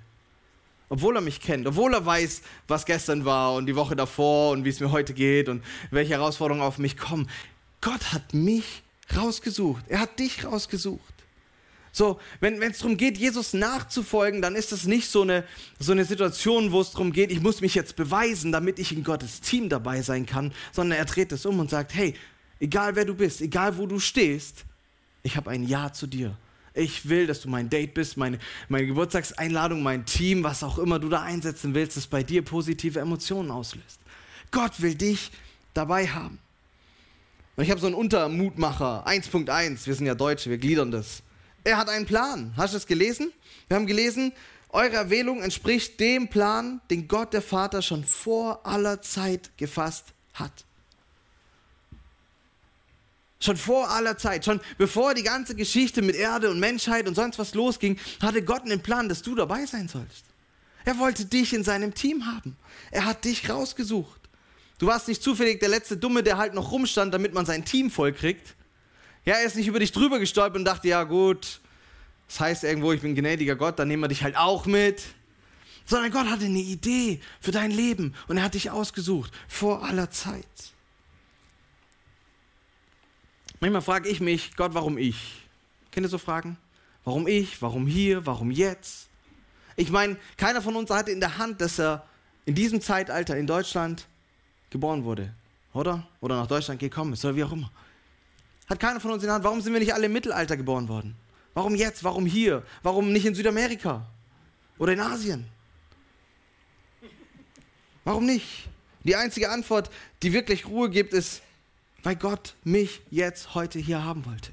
Obwohl 0.90 1.16
er 1.16 1.22
mich 1.22 1.40
kennt, 1.40 1.68
obwohl 1.68 1.94
er 1.94 2.06
weiß, 2.06 2.42
was 2.68 2.86
gestern 2.86 3.24
war 3.24 3.54
und 3.54 3.68
die 3.68 3.76
Woche 3.76 3.96
davor 3.96 4.52
und 4.52 4.66
wie 4.66 4.70
es 4.70 4.80
mir 4.80 4.92
heute 4.92 5.14
geht 5.14 5.48
und 5.48 5.64
welche 5.92 6.14
Herausforderungen 6.14 6.64
auf 6.66 6.80
mich 6.80 6.98
kommen. 6.98 7.30
Gott 7.80 8.12
hat 8.12 8.34
mich 8.34 8.82
rausgesucht. 9.16 9.84
Er 9.88 10.00
hat 10.00 10.18
dich 10.20 10.46
rausgesucht. 10.46 11.14
So, 11.92 12.20
wenn 12.40 12.62
es 12.62 12.80
darum 12.80 12.98
geht, 12.98 13.18
Jesus 13.18 13.54
nachzufolgen, 13.54 14.42
dann 14.42 14.56
ist 14.56 14.72
das 14.72 14.86
nicht 14.86 15.10
so 15.10 15.24
eine, 15.24 15.44
so 15.80 15.92
eine 15.92 16.06
Situation, 16.06 16.72
wo 16.72 16.82
es 16.82 16.92
darum 16.92 17.12
geht, 17.12 17.32
ich 17.32 17.42
muss 17.42 17.62
mich 17.62 17.76
jetzt 17.76 17.96
beweisen, 17.96 18.52
damit 18.52 18.78
ich 18.80 18.92
in 18.92 19.04
Gottes 19.04 19.42
Team 19.42 19.70
dabei 19.70 20.02
sein 20.02 20.26
kann, 20.26 20.54
sondern 20.72 21.00
er 21.00 21.06
dreht 21.06 21.32
es 21.32 21.46
um 21.46 21.60
und 21.60 21.70
sagt, 21.70 21.96
hey, 21.96 22.16
egal 22.60 22.96
wer 22.96 23.06
du 23.06 23.16
bist, 23.16 23.42
egal 23.42 23.78
wo 23.78 23.88
du 23.88 24.00
stehst, 24.00 24.66
ich 25.24 25.36
habe 25.36 25.50
ein 25.50 25.64
Ja 25.64 25.92
zu 25.92 26.08
dir. 26.08 26.36
Ich 26.74 27.10
will, 27.10 27.28
dass 27.28 27.42
du 27.42 27.50
mein 27.50 27.70
Date 27.70 27.94
bist, 27.94 28.18
meine, 28.18 28.40
meine 28.68 28.88
Geburtstagseinladung, 28.88 29.82
mein 29.84 30.06
Team, 30.06 30.44
was 30.44 30.64
auch 30.64 30.78
immer 30.78 31.00
du 31.00 31.10
da 31.10 31.22
einsetzen 31.22 31.74
willst, 31.74 31.98
das 31.98 32.08
bei 32.08 32.24
dir 32.24 32.44
positive 32.44 33.00
Emotionen 33.00 33.52
auslöst. 33.52 34.00
Gott 34.52 34.82
will 34.82 34.96
dich 34.96 35.32
dabei 35.74 36.08
haben. 36.08 36.40
Und 37.56 37.64
ich 37.64 37.72
habe 37.72 37.82
so 37.82 37.88
einen 37.88 37.96
Untermutmacher, 37.96 39.06
1.1, 39.06 39.86
wir 39.86 39.96
sind 39.96 40.06
ja 40.06 40.16
Deutsche, 40.16 40.50
wir 40.50 40.58
gliedern 40.58 40.92
das. 40.92 41.22
Er 41.64 41.78
hat 41.78 41.90
einen 41.90 42.06
Plan. 42.06 42.54
Hast 42.56 42.74
du 42.74 42.78
das 42.78 42.88
gelesen? 42.88 43.34
Wir 43.68 43.76
haben 43.76 43.86
gelesen, 43.86 44.32
Eure 44.72 44.98
Erwählung 44.98 45.42
entspricht 45.42 46.00
dem 46.00 46.28
Plan, 46.28 46.80
den 46.92 47.08
Gott 47.08 47.34
der 47.34 47.42
Vater 47.42 47.82
schon 47.82 48.04
vor 48.04 48.68
aller 48.68 49.02
Zeit 49.02 49.50
gefasst 49.58 50.14
hat. 50.34 50.66
Schon 53.42 53.56
vor 53.56 53.90
aller 53.90 54.18
Zeit, 54.18 54.44
schon 54.44 54.60
bevor 54.78 55.14
die 55.14 55.24
ganze 55.24 55.56
Geschichte 55.56 56.02
mit 56.02 56.16
Erde 56.16 56.50
und 56.50 56.60
Menschheit 56.60 57.08
und 57.08 57.16
sonst 57.16 57.40
was 57.40 57.54
losging, 57.54 57.98
hatte 58.22 58.44
Gott 58.44 58.64
einen 58.64 58.82
Plan, 58.82 59.08
dass 59.08 59.22
du 59.22 59.34
dabei 59.34 59.66
sein 59.66 59.88
sollst. 59.88 60.26
Er 60.84 61.00
wollte 61.00 61.26
dich 61.26 61.54
in 61.54 61.64
seinem 61.64 61.94
Team 61.94 62.26
haben. 62.26 62.58
Er 62.92 63.06
hat 63.06 63.24
dich 63.24 63.50
rausgesucht. 63.50 64.20
Du 64.78 64.88
warst 64.88 65.08
nicht 65.08 65.24
zufällig 65.24 65.60
der 65.60 65.70
letzte 65.70 65.98
Dumme, 65.98 66.24
der 66.24 66.38
halt 66.38 66.54
noch 66.54 66.72
rumstand, 66.72 67.14
damit 67.14 67.34
man 67.34 67.46
sein 67.46 67.64
Team 67.64 67.92
vollkriegt. 67.92 68.56
Ja, 69.26 69.36
er 69.36 69.44
ist 69.44 69.56
nicht 69.56 69.68
über 69.68 69.80
dich 69.80 69.92
drüber 69.92 70.20
gestolpert 70.20 70.58
und 70.58 70.66
dachte, 70.66 70.88
ja 70.88 71.04
gut, 71.04 71.60
das 72.28 72.40
heißt 72.40 72.64
irgendwo, 72.64 72.92
ich 72.92 73.02
bin 73.02 73.16
gnädiger 73.16 73.56
Gott, 73.56 73.80
dann 73.80 73.88
nehmen 73.88 74.04
wir 74.04 74.08
dich 74.08 74.24
halt 74.24 74.38
auch 74.38 74.66
mit. 74.66 75.04
Sondern 75.86 76.12
Gott 76.12 76.28
hatte 76.28 76.46
eine 76.46 76.60
Idee 76.60 77.20
für 77.42 77.52
dein 77.52 77.72
Leben 77.72 78.14
und 78.28 78.38
er 78.38 78.44
hat 78.44 78.54
dich 78.54 78.70
ausgesucht 78.70 79.32
vor 79.48 79.84
aller 79.84 80.12
Zeit. 80.12 80.46
Manchmal 83.60 83.82
frage 83.82 84.08
ich 84.08 84.22
mich, 84.22 84.56
Gott, 84.56 84.74
warum 84.74 84.98
ich? 84.98 85.42
Kennt 85.92 86.06
ihr 86.06 86.10
so 86.10 86.18
Fragen? 86.18 86.58
Warum 87.04 87.28
ich? 87.28 87.62
Warum 87.62 87.88
hier? 87.88 88.26
Warum 88.26 88.52
jetzt? 88.52 89.10
Ich 89.76 89.92
meine, 89.92 90.18
keiner 90.38 90.62
von 90.62 90.76
uns 90.76 90.90
hatte 90.90 91.12
in 91.12 91.20
der 91.20 91.38
Hand, 91.38 91.60
dass 91.60 91.80
er 91.80 92.06
in 92.46 92.56
diesem 92.56 92.82
Zeitalter 92.82 93.36
in 93.38 93.48
Deutschland 93.48 94.08
geboren 94.70 95.04
wurde, 95.04 95.34
oder? 95.74 96.08
Oder 96.22 96.38
nach 96.38 96.48
Deutschland 96.48 96.80
gekommen 96.80 97.14
ist, 97.14 97.26
oder 97.26 97.36
wie 97.36 97.44
auch 97.44 97.52
immer. 97.52 97.72
Hat 98.70 98.80
keiner 98.80 99.00
von 99.00 99.12
uns 99.12 99.24
in 99.24 99.28
der 99.28 99.36
Hand. 99.36 99.44
Warum 99.44 99.62
sind 99.62 99.74
wir 99.74 99.80
nicht 99.80 99.94
alle 99.94 100.06
im 100.06 100.14
Mittelalter 100.14 100.56
geboren 100.56 100.88
worden? 100.88 101.16
Warum 101.54 101.76
jetzt? 101.76 102.04
Warum 102.04 102.26
hier? 102.26 102.64
Warum 102.84 103.12
nicht 103.12 103.26
in 103.26 103.36
Südamerika? 103.36 104.06
Oder 104.78 104.94
in 104.94 105.00
Asien? 105.02 105.46
Warum 108.06 108.26
nicht? 108.26 108.70
Die 109.04 109.16
einzige 109.16 109.50
Antwort, 109.50 109.90
die 110.24 110.32
wirklich 110.32 110.66
Ruhe 110.68 110.90
gibt, 110.90 111.14
ist, 111.14 111.42
weil 112.04 112.16
Gott 112.16 112.56
mich 112.64 113.02
jetzt 113.10 113.56
heute 113.56 113.80
hier 113.80 114.04
haben 114.04 114.26
wollte. 114.26 114.52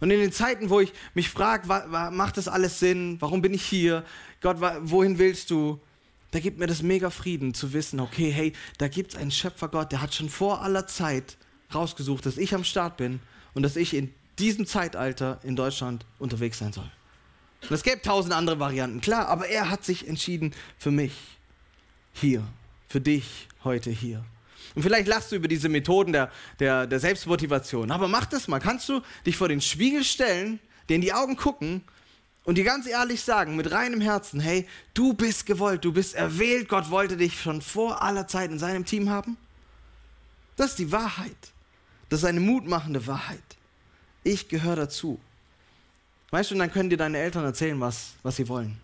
Und 0.00 0.10
in 0.10 0.20
den 0.20 0.32
Zeiten, 0.32 0.70
wo 0.70 0.80
ich 0.80 0.92
mich 1.14 1.28
frage, 1.28 1.66
macht 2.12 2.36
das 2.36 2.46
alles 2.46 2.78
Sinn? 2.78 3.16
Warum 3.20 3.42
bin 3.42 3.52
ich 3.52 3.64
hier? 3.64 4.04
Gott, 4.40 4.58
wohin 4.82 5.18
willst 5.18 5.50
du? 5.50 5.80
Da 6.30 6.40
gibt 6.40 6.58
mir 6.58 6.66
das 6.66 6.82
mega 6.82 7.10
Frieden 7.10 7.54
zu 7.54 7.72
wissen, 7.72 8.00
okay, 8.00 8.30
hey, 8.30 8.52
da 8.76 8.88
gibt 8.88 9.12
es 9.12 9.18
einen 9.18 9.30
Schöpfergott, 9.30 9.92
der 9.92 10.02
hat 10.02 10.14
schon 10.14 10.28
vor 10.28 10.62
aller 10.62 10.86
Zeit 10.86 11.38
rausgesucht, 11.74 12.26
dass 12.26 12.36
ich 12.36 12.54
am 12.54 12.64
Start 12.64 12.98
bin 12.98 13.20
und 13.54 13.62
dass 13.62 13.76
ich 13.76 13.94
in 13.94 14.12
diesem 14.38 14.66
Zeitalter 14.66 15.40
in 15.42 15.56
Deutschland 15.56 16.04
unterwegs 16.18 16.58
sein 16.58 16.72
soll. 16.72 16.90
Und 17.62 17.72
es 17.72 17.82
gäbe 17.82 18.02
tausend 18.02 18.34
andere 18.34 18.60
Varianten, 18.60 19.00
klar, 19.00 19.28
aber 19.28 19.48
er 19.48 19.70
hat 19.70 19.84
sich 19.84 20.06
entschieden 20.06 20.54
für 20.76 20.90
mich 20.90 21.12
hier, 22.12 22.46
für 22.88 23.00
dich 23.00 23.48
heute 23.64 23.90
hier. 23.90 24.24
Und 24.78 24.84
vielleicht 24.84 25.08
lachst 25.08 25.32
du 25.32 25.34
über 25.34 25.48
diese 25.48 25.68
Methoden 25.68 26.12
der, 26.12 26.30
der, 26.60 26.86
der 26.86 27.00
Selbstmotivation. 27.00 27.90
Aber 27.90 28.06
mach 28.06 28.26
das 28.26 28.46
mal. 28.46 28.60
Kannst 28.60 28.88
du 28.88 29.02
dich 29.26 29.36
vor 29.36 29.48
den 29.48 29.60
Spiegel 29.60 30.04
stellen, 30.04 30.60
dir 30.88 30.94
in 30.94 31.00
die 31.00 31.12
Augen 31.12 31.34
gucken 31.34 31.82
und 32.44 32.58
dir 32.58 32.62
ganz 32.62 32.86
ehrlich 32.86 33.22
sagen, 33.22 33.56
mit 33.56 33.72
reinem 33.72 34.00
Herzen, 34.00 34.38
hey, 34.38 34.68
du 34.94 35.14
bist 35.14 35.46
gewollt, 35.46 35.84
du 35.84 35.92
bist 35.92 36.14
erwählt, 36.14 36.68
Gott 36.68 36.90
wollte 36.90 37.16
dich 37.16 37.40
schon 37.40 37.60
vor 37.60 38.02
aller 38.02 38.28
Zeit 38.28 38.52
in 38.52 38.60
seinem 38.60 38.84
Team 38.84 39.10
haben? 39.10 39.36
Das 40.54 40.70
ist 40.70 40.78
die 40.78 40.92
Wahrheit. 40.92 41.50
Das 42.08 42.20
ist 42.20 42.24
eine 42.24 42.38
mutmachende 42.38 43.04
Wahrheit. 43.08 43.42
Ich 44.22 44.46
gehöre 44.46 44.76
dazu. 44.76 45.18
Weißt 46.30 46.52
du, 46.52 46.54
und 46.54 46.60
dann 46.60 46.70
können 46.70 46.88
dir 46.88 46.98
deine 46.98 47.18
Eltern 47.18 47.44
erzählen, 47.44 47.80
was, 47.80 48.12
was 48.22 48.36
sie 48.36 48.46
wollen. 48.46 48.80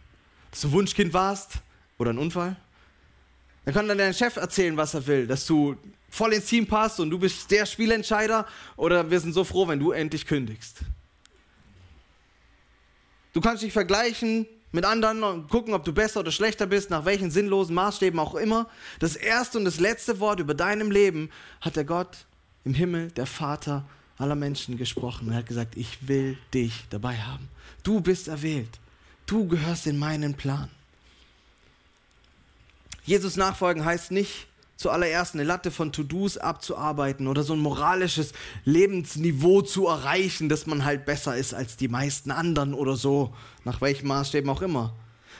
Dass 0.51 0.63
du 0.63 0.73
Wunschkind 0.73 1.13
warst 1.13 1.53
oder 1.99 2.13
ein 2.13 2.19
Unfall 2.19 2.57
dann 3.65 3.75
kann 3.75 3.89
dann 3.89 3.99
dein 3.99 4.15
Chef 4.15 4.37
erzählen, 4.37 4.77
was 4.77 4.95
er 4.95 5.07
will, 5.07 5.27
dass 5.27 5.47
du 5.47 5.77
voll 6.11 6.33
ins 6.33 6.47
Team 6.47 6.67
passt 6.67 7.01
und 7.01 7.11
du 7.11 7.19
bist 7.19 7.51
der 7.51 7.67
Spielentscheider 7.67 8.47
oder 8.77 9.11
wir 9.11 9.19
sind 9.21 9.33
so 9.33 9.43
froh, 9.43 9.67
wenn 9.67 9.81
du 9.81 9.93
endlich 9.93 10.27
kündigst. 10.27 10.81
Du 13.33 13.41
kannst 13.41 13.63
dich 13.63 13.73
vergleichen 13.73 14.47
mit 14.71 14.85
anderen 14.85 15.23
und 15.23 15.49
gucken, 15.49 15.75
ob 15.75 15.85
du 15.85 15.93
besser 15.93 16.21
oder 16.21 16.31
schlechter 16.31 16.67
bist, 16.67 16.91
nach 16.91 17.05
welchen 17.05 17.31
sinnlosen 17.31 17.75
Maßstäben 17.75 18.19
auch 18.21 18.35
immer. 18.35 18.69
Das 18.99 19.17
erste 19.17 19.59
und 19.59 19.65
das 19.65 19.81
letzte 19.81 20.21
Wort 20.21 20.41
über 20.41 20.55
deinem 20.55 20.91
Leben 20.91 21.31
hat 21.61 21.77
der 21.77 21.85
Gott 21.85 22.27
im 22.65 22.75
Himmel, 22.75 23.11
der 23.13 23.27
Vater 23.27 23.85
aller 24.19 24.35
Menschen 24.35 24.77
gesprochen. 24.79 25.31
Er 25.31 25.39
hat 25.39 25.47
gesagt, 25.47 25.77
ich 25.77 26.07
will 26.07 26.39
dich 26.53 26.85
dabei 26.91 27.17
haben. 27.17 27.49
Du 27.83 28.01
bist 28.01 28.29
erwählt. 28.29 28.79
Du 29.27 29.49
gehörst 29.49 29.87
in 29.87 29.99
meinen 29.99 30.35
Plan. 30.35 30.71
Jesus 33.05 33.37
nachfolgen 33.37 33.85
heißt 33.85 34.11
nicht 34.11 34.49
zuallererst 34.77 35.35
eine 35.35 35.45
Latte 35.45 35.71
von 35.71 35.93
To-Dos 35.93 36.39
abzuarbeiten 36.39 37.27
oder 37.27 37.43
so 37.43 37.53
ein 37.53 37.61
moralisches 37.61 38.33
Lebensniveau 38.65 39.63
zu 39.63 39.87
erreichen, 39.87 40.49
dass 40.49 40.67
man 40.67 40.85
halt 40.85 41.05
besser 41.05 41.37
ist 41.37 41.55
als 41.55 41.77
die 41.77 41.89
meisten 41.89 42.31
anderen 42.31 42.75
oder 42.75 42.97
so, 42.97 43.35
nach 43.65 43.81
welchen 43.81 44.09
Maßstäben 44.09 44.51
auch 44.51 44.63
immer. 44.63 44.95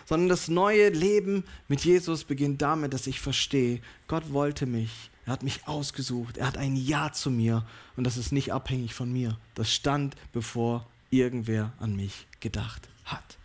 Sondern 0.07 0.29
das 0.29 0.49
neue 0.49 0.91
Leben 0.91 1.45
mit 1.67 1.85
Jesus 1.85 2.25
beginnt 2.25 2.61
damit, 2.63 2.93
dass 2.93 3.07
ich 3.07 3.21
verstehe, 3.21 3.81
Gott 4.07 4.33
wollte 4.33 4.67
mich, 4.67 5.11
er 5.27 5.33
hat 5.33 5.43
mich 5.43 5.67
ausgesucht, 5.67 6.37
er 6.37 6.47
hat 6.47 6.59
ein 6.59 6.77
Ja 6.77 7.13
zu 7.13 7.31
mir 7.31 7.65
und 7.97 8.05
das 8.05 8.19
ist 8.19 8.31
nicht 8.31 8.53
abhängig 8.53 8.93
von 8.95 9.11
mir. 9.11 9.39
Das 9.55 9.73
stand, 9.73 10.15
bevor 10.33 10.87
irgendwer 11.11 11.73
an 11.81 11.97
mich 11.97 12.27
gedacht 12.41 12.89
hat. 13.07 13.39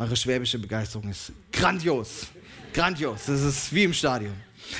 Eure 0.00 0.16
schwäbische 0.16 0.58
Begeisterung 0.58 1.10
ist 1.10 1.30
grandios. 1.52 2.28
Grandios. 2.72 3.26
Das 3.26 3.42
ist 3.42 3.74
wie 3.74 3.84
im 3.84 3.92
Stadion. 3.92 4.32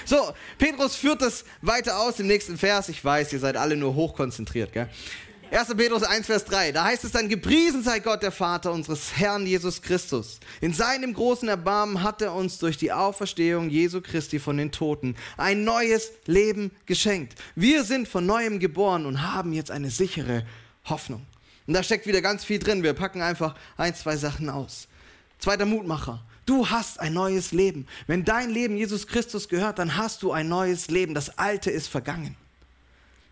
So, 0.06 0.32
Petrus 0.56 0.96
führt 0.96 1.20
das 1.20 1.44
weiter 1.60 1.98
aus 1.98 2.18
im 2.20 2.26
nächsten 2.26 2.56
Vers. 2.56 2.88
Ich 2.88 3.04
weiß, 3.04 3.30
ihr 3.34 3.38
seid 3.38 3.58
alle 3.58 3.76
nur 3.76 3.94
hochkonzentriert, 3.94 4.72
gell? 4.72 4.88
1. 5.50 5.74
Petrus 5.76 6.04
1, 6.04 6.24
Vers 6.24 6.46
3. 6.46 6.72
Da 6.72 6.84
heißt 6.84 7.04
es 7.04 7.12
dann, 7.12 7.28
gepriesen 7.28 7.82
sei 7.82 7.98
Gott, 7.98 8.22
der 8.22 8.32
Vater 8.32 8.72
unseres 8.72 9.18
Herrn 9.18 9.46
Jesus 9.46 9.82
Christus. 9.82 10.40
In 10.62 10.72
seinem 10.72 11.12
großen 11.12 11.48
Erbarmen 11.48 12.02
hat 12.02 12.22
er 12.22 12.32
uns 12.32 12.56
durch 12.56 12.78
die 12.78 12.90
Auferstehung 12.90 13.68
Jesu 13.68 14.00
Christi 14.00 14.38
von 14.38 14.56
den 14.56 14.72
Toten 14.72 15.16
ein 15.36 15.64
neues 15.64 16.12
Leben 16.24 16.70
geschenkt. 16.86 17.34
Wir 17.54 17.84
sind 17.84 18.08
von 18.08 18.24
neuem 18.24 18.58
geboren 18.58 19.04
und 19.04 19.20
haben 19.20 19.52
jetzt 19.52 19.70
eine 19.70 19.90
sichere 19.90 20.46
Hoffnung. 20.86 21.26
Und 21.66 21.74
da 21.74 21.82
steckt 21.82 22.06
wieder 22.06 22.22
ganz 22.22 22.42
viel 22.42 22.58
drin. 22.58 22.82
Wir 22.82 22.94
packen 22.94 23.20
einfach 23.20 23.54
ein, 23.76 23.94
zwei 23.94 24.16
Sachen 24.16 24.48
aus. 24.48 24.88
Zweiter 25.40 25.66
Mutmacher. 25.66 26.22
Du 26.44 26.68
hast 26.68 27.00
ein 27.00 27.14
neues 27.14 27.52
Leben. 27.52 27.86
Wenn 28.06 28.24
dein 28.24 28.50
Leben 28.50 28.76
Jesus 28.76 29.06
Christus 29.06 29.48
gehört, 29.48 29.78
dann 29.78 29.96
hast 29.96 30.22
du 30.22 30.32
ein 30.32 30.48
neues 30.48 30.88
Leben. 30.88 31.14
Das 31.14 31.38
Alte 31.38 31.70
ist 31.70 31.88
vergangen. 31.88 32.36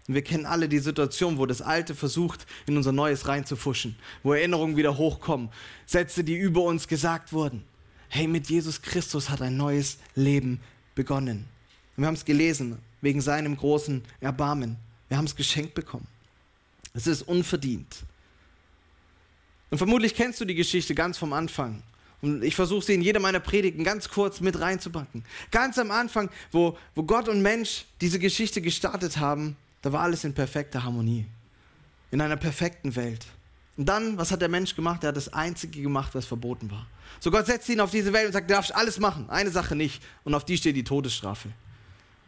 Und 0.07 0.15
wir 0.15 0.23
kennen 0.23 0.47
alle 0.47 0.69
die 0.71 0.79
Situation, 0.79 1.37
wo 1.37 1.45
das 1.45 1.61
Alte 1.61 1.95
versucht, 1.95 2.47
in 2.67 2.77
unser 2.79 2.93
Neues 2.93 3.29
reinzufuschen, 3.29 3.95
wo 4.23 4.33
Erinnerungen 4.33 4.77
wieder 4.77 4.97
hochkommen, 4.97 5.50
Sätze, 5.85 6.25
die 6.25 6.37
über 6.37 6.62
uns 6.62 6.88
gesagt 6.88 7.33
wurden. 7.35 7.62
Hey, 8.09 8.27
mit 8.27 8.49
Jesus 8.49 8.81
Christus 8.81 9.29
hat 9.29 9.43
ein 9.43 9.59
neues 9.59 9.99
Leben 10.15 10.61
begonnen. 10.95 11.45
Und 11.97 12.03
wir 12.03 12.07
haben 12.07 12.15
es 12.15 12.25
gelesen, 12.25 12.79
wegen 13.03 13.21
seinem 13.21 13.55
großen 13.55 14.03
Erbarmen. 14.21 14.77
Wir 15.09 15.19
haben 15.19 15.27
es 15.27 15.37
geschenkt 15.37 15.75
bekommen. 15.75 16.07
Es 16.95 17.07
ist 17.07 17.23
unverdient. 17.23 18.05
Und 19.71 19.77
vermutlich 19.77 20.15
kennst 20.15 20.41
du 20.41 20.47
die 20.47 20.55
Geschichte 20.55 20.95
ganz 20.95 21.19
vom 21.19 21.35
Anfang. 21.35 21.83
Und 22.21 22.43
ich 22.43 22.57
versuche 22.57 22.85
sie 22.85 22.95
in 22.95 23.03
jede 23.03 23.21
meiner 23.21 23.41
Predigten 23.41 23.85
ganz 23.85 24.09
kurz 24.09 24.41
mit 24.41 24.61
reinzupacken. 24.61 25.25
Ganz 25.51 25.79
am 25.79 25.91
Anfang, 25.91 26.31
wo, 26.51 26.77
wo 26.95 27.05
Gott 27.05 27.29
und 27.29 27.43
Mensch 27.43 27.85
diese 28.01 28.19
Geschichte 28.19 28.61
gestartet 28.61 29.19
haben, 29.19 29.57
da 29.83 29.93
war 29.93 30.01
alles 30.01 30.25
in 30.25 30.35
perfekter 30.35 30.83
Harmonie. 30.83 31.27
In 32.11 32.21
einer 32.21 32.37
perfekten 32.37 32.97
Welt. 32.97 33.27
Und 33.77 33.87
dann, 33.87 34.19
was 34.19 34.33
hat 34.33 34.41
der 34.41 34.49
Mensch 34.49 34.75
gemacht? 34.75 35.05
Er 35.05 35.11
hat 35.11 35.17
das 35.17 35.33
Einzige 35.33 35.81
gemacht, 35.81 36.15
was 36.15 36.27
verboten 36.27 36.71
war. 36.71 36.87
So 37.21 37.31
Gott 37.31 37.47
setzt 37.47 37.69
ihn 37.69 37.81
auf 37.81 37.93
diese 37.93 38.13
Welt 38.13 38.27
und 38.27 38.33
sagt, 38.33 38.51
du 38.51 38.55
darfst 38.55 38.75
alles 38.75 38.99
machen, 38.99 39.31
eine 39.31 39.51
Sache 39.51 39.77
nicht. 39.77 40.03
Und 40.25 40.35
auf 40.35 40.45
die 40.45 40.57
steht 40.57 40.75
die 40.75 40.85
Todesstrafe. 40.85 41.51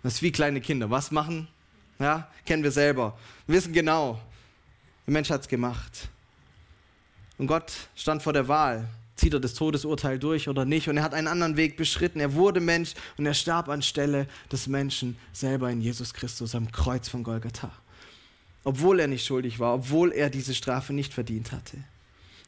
Das 0.05 0.15
ist 0.15 0.23
wie 0.23 0.31
kleine 0.31 0.61
Kinder. 0.61 0.91
Was 0.91 1.11
machen? 1.11 1.49
Ja, 1.99 2.31
kennen 2.47 2.63
wir 2.63 2.71
selber. 2.71 3.19
Wir 3.47 3.57
wissen 3.57 3.73
genau, 3.73 4.21
der 5.07 5.13
Mensch 5.13 5.29
hat 5.29 5.43
es 5.43 5.49
gemacht. 5.49 6.09
Und 7.37 7.49
Gott 7.49 7.73
stand 7.97 8.23
vor 8.23 8.33
der 8.33 8.47
Wahl 8.47 8.89
zieht 9.21 9.35
er 9.35 9.41
das 9.41 9.55
Todesurteil 9.55 10.19
durch 10.19 10.49
oder 10.49 10.65
nicht. 10.65 10.89
Und 10.89 10.97
er 10.97 11.03
hat 11.03 11.13
einen 11.13 11.29
anderen 11.29 11.57
Weg 11.57 11.77
beschritten. 11.77 12.21
Er 12.21 12.35
wurde 12.35 12.61
Mensch 12.61 12.95
und 13.19 13.27
er 13.27 13.35
starb 13.35 13.69
anstelle 13.69 14.27
des 14.51 14.67
Menschen 14.67 15.17
selber 15.33 15.71
in 15.71 15.83
Jesus 15.83 16.15
Christus 16.15 16.55
am 16.55 16.73
Kreuz 16.73 17.09
von 17.09 17.23
Golgatha. 17.23 17.71
Obwohl 18.65 18.99
er 18.99 19.09
nicht 19.09 19.27
schuldig 19.27 19.59
war, 19.59 19.75
obwohl 19.75 20.13
er 20.13 20.31
diese 20.31 20.55
Strafe 20.55 20.95
nicht 20.95 21.13
verdient 21.13 21.53
hatte. 21.53 21.77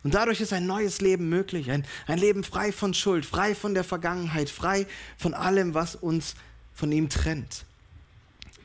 Und 0.02 0.14
dadurch 0.14 0.40
ist 0.40 0.52
ein 0.52 0.66
neues 0.66 1.00
Leben 1.00 1.28
möglich. 1.28 1.70
Ein, 1.70 1.84
ein 2.06 2.18
Leben 2.18 2.42
frei 2.42 2.72
von 2.72 2.94
Schuld, 2.94 3.26
frei 3.26 3.54
von 3.54 3.74
der 3.74 3.84
Vergangenheit, 3.84 4.48
frei 4.48 4.86
von 5.18 5.34
allem, 5.34 5.74
was 5.74 5.94
uns 5.94 6.34
von 6.74 6.90
ihm 6.90 7.08
trennt. 7.08 7.66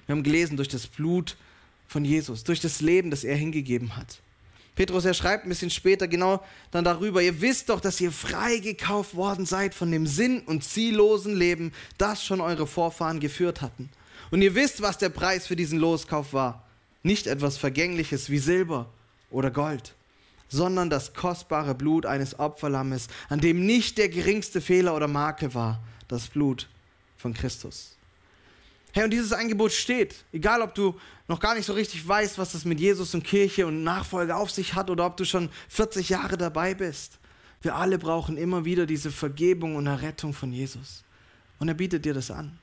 Wir 0.06 0.16
haben 0.16 0.24
gelesen 0.24 0.56
durch 0.56 0.70
das 0.70 0.88
Blut 0.88 1.36
von 1.88 2.06
Jesus, 2.06 2.46
durch 2.46 2.62
das 2.62 2.80
Leben, 2.80 3.12
das 3.12 3.26
er 3.26 3.36
hingegeben 3.36 3.98
hat. 3.98 4.22
Petrus, 4.78 5.06
er 5.06 5.16
schreibt 5.16 5.44
ein 5.44 5.50
bisschen 5.50 5.72
später 5.72 6.08
genau 6.08 6.40
dann 6.70 6.84
darüber, 6.84 7.20
ihr 7.24 7.42
wisst 7.42 7.70
doch, 7.70 7.82
dass 7.82 8.00
ihr 8.00 8.12
freigekauft 8.12 9.16
worden 9.16 9.48
seid 9.48 9.74
von 9.74 9.92
dem 9.92 10.06
sinn- 10.06 10.42
und 10.42 10.64
ziellosen 10.64 11.36
Leben, 11.36 11.74
das 11.98 12.24
schon 12.24 12.40
eure 12.40 12.68
Vorfahren 12.68 13.20
geführt 13.20 13.64
hatten. 13.64 13.90
Und 14.30 14.44
ihr 14.44 14.54
wisst, 14.54 14.84
was 14.84 15.00
der 15.00 15.10
Preis 15.10 15.48
für 15.48 15.56
diesen 15.56 15.80
Loskauf 15.80 16.32
war. 16.32 16.64
Nicht 17.02 17.26
etwas 17.26 17.58
Vergängliches 17.58 18.30
wie 18.30 18.38
Silber 18.38 18.88
oder 19.32 19.50
Gold, 19.50 19.96
sondern 20.48 20.92
das 20.92 21.16
kostbare 21.16 21.74
Blut 21.74 22.06
eines 22.06 22.38
Opferlammes, 22.38 23.08
an 23.30 23.40
dem 23.40 23.66
nicht 23.66 23.98
der 23.98 24.10
geringste 24.10 24.62
Fehler 24.62 24.96
oder 24.96 25.08
Makel 25.08 25.56
war, 25.56 25.82
das 26.08 26.28
Blut 26.28 26.70
von 27.18 27.34
Christus. 27.34 27.97
Hey, 28.98 29.04
und 29.04 29.12
dieses 29.12 29.32
Angebot 29.32 29.74
steht, 29.74 30.26
egal 30.34 30.64
ob 30.64 30.74
du 30.74 30.96
noch 31.28 31.40
gar 31.40 31.54
nicht 31.54 31.68
so 31.68 31.74
richtig 31.74 32.08
weißt, 32.08 32.40
was 32.40 32.54
das 32.54 32.66
mit 32.66 32.80
Jesus 32.80 33.14
und 33.14 33.24
Kirche 33.24 33.68
und 33.68 33.84
Nachfolge 33.84 34.36
auf 34.36 34.50
sich 34.50 34.74
hat 34.74 34.90
oder 34.90 35.06
ob 35.06 35.18
du 35.18 35.24
schon 35.24 35.50
40 35.70 36.10
Jahre 36.10 36.36
dabei 36.36 36.74
bist. 36.74 37.20
Wir 37.62 37.76
alle 37.76 38.00
brauchen 38.00 38.38
immer 38.38 38.66
wieder 38.66 38.88
diese 38.88 39.12
Vergebung 39.12 39.76
und 39.76 39.86
Errettung 39.86 40.34
von 40.34 40.52
Jesus. 40.52 41.04
Und 41.60 41.68
er 41.68 41.76
bietet 41.76 42.06
dir 42.06 42.16
das 42.16 42.32
an. 42.32 42.58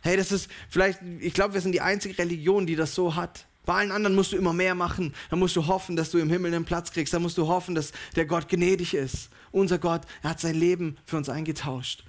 Hey, 0.00 0.16
das 0.16 0.30
ist 0.30 0.48
vielleicht, 0.70 1.00
ich 1.18 1.34
glaube, 1.34 1.54
wir 1.54 1.60
sind 1.60 1.72
die 1.72 1.80
einzige 1.80 2.16
Religion, 2.18 2.64
die 2.64 2.76
das 2.76 2.94
so 2.94 3.16
hat. 3.16 3.44
Bei 3.66 3.74
allen 3.74 3.90
anderen 3.90 4.14
musst 4.14 4.30
du 4.30 4.36
immer 4.36 4.52
mehr 4.52 4.76
machen. 4.76 5.12
Da 5.28 5.34
musst 5.34 5.56
du 5.56 5.66
hoffen, 5.66 5.96
dass 5.96 6.12
du 6.12 6.18
im 6.18 6.30
Himmel 6.30 6.54
einen 6.54 6.66
Platz 6.66 6.92
kriegst. 6.92 7.12
Da 7.12 7.18
musst 7.18 7.36
du 7.36 7.48
hoffen, 7.48 7.74
dass 7.74 7.90
der 8.14 8.26
Gott 8.26 8.48
gnädig 8.48 8.94
ist. 8.94 9.28
Unser 9.50 9.80
Gott, 9.80 10.02
er 10.22 10.30
hat 10.30 10.40
sein 10.40 10.54
Leben 10.54 10.98
für 11.04 11.16
uns 11.16 11.28
eingetauscht. 11.28 12.04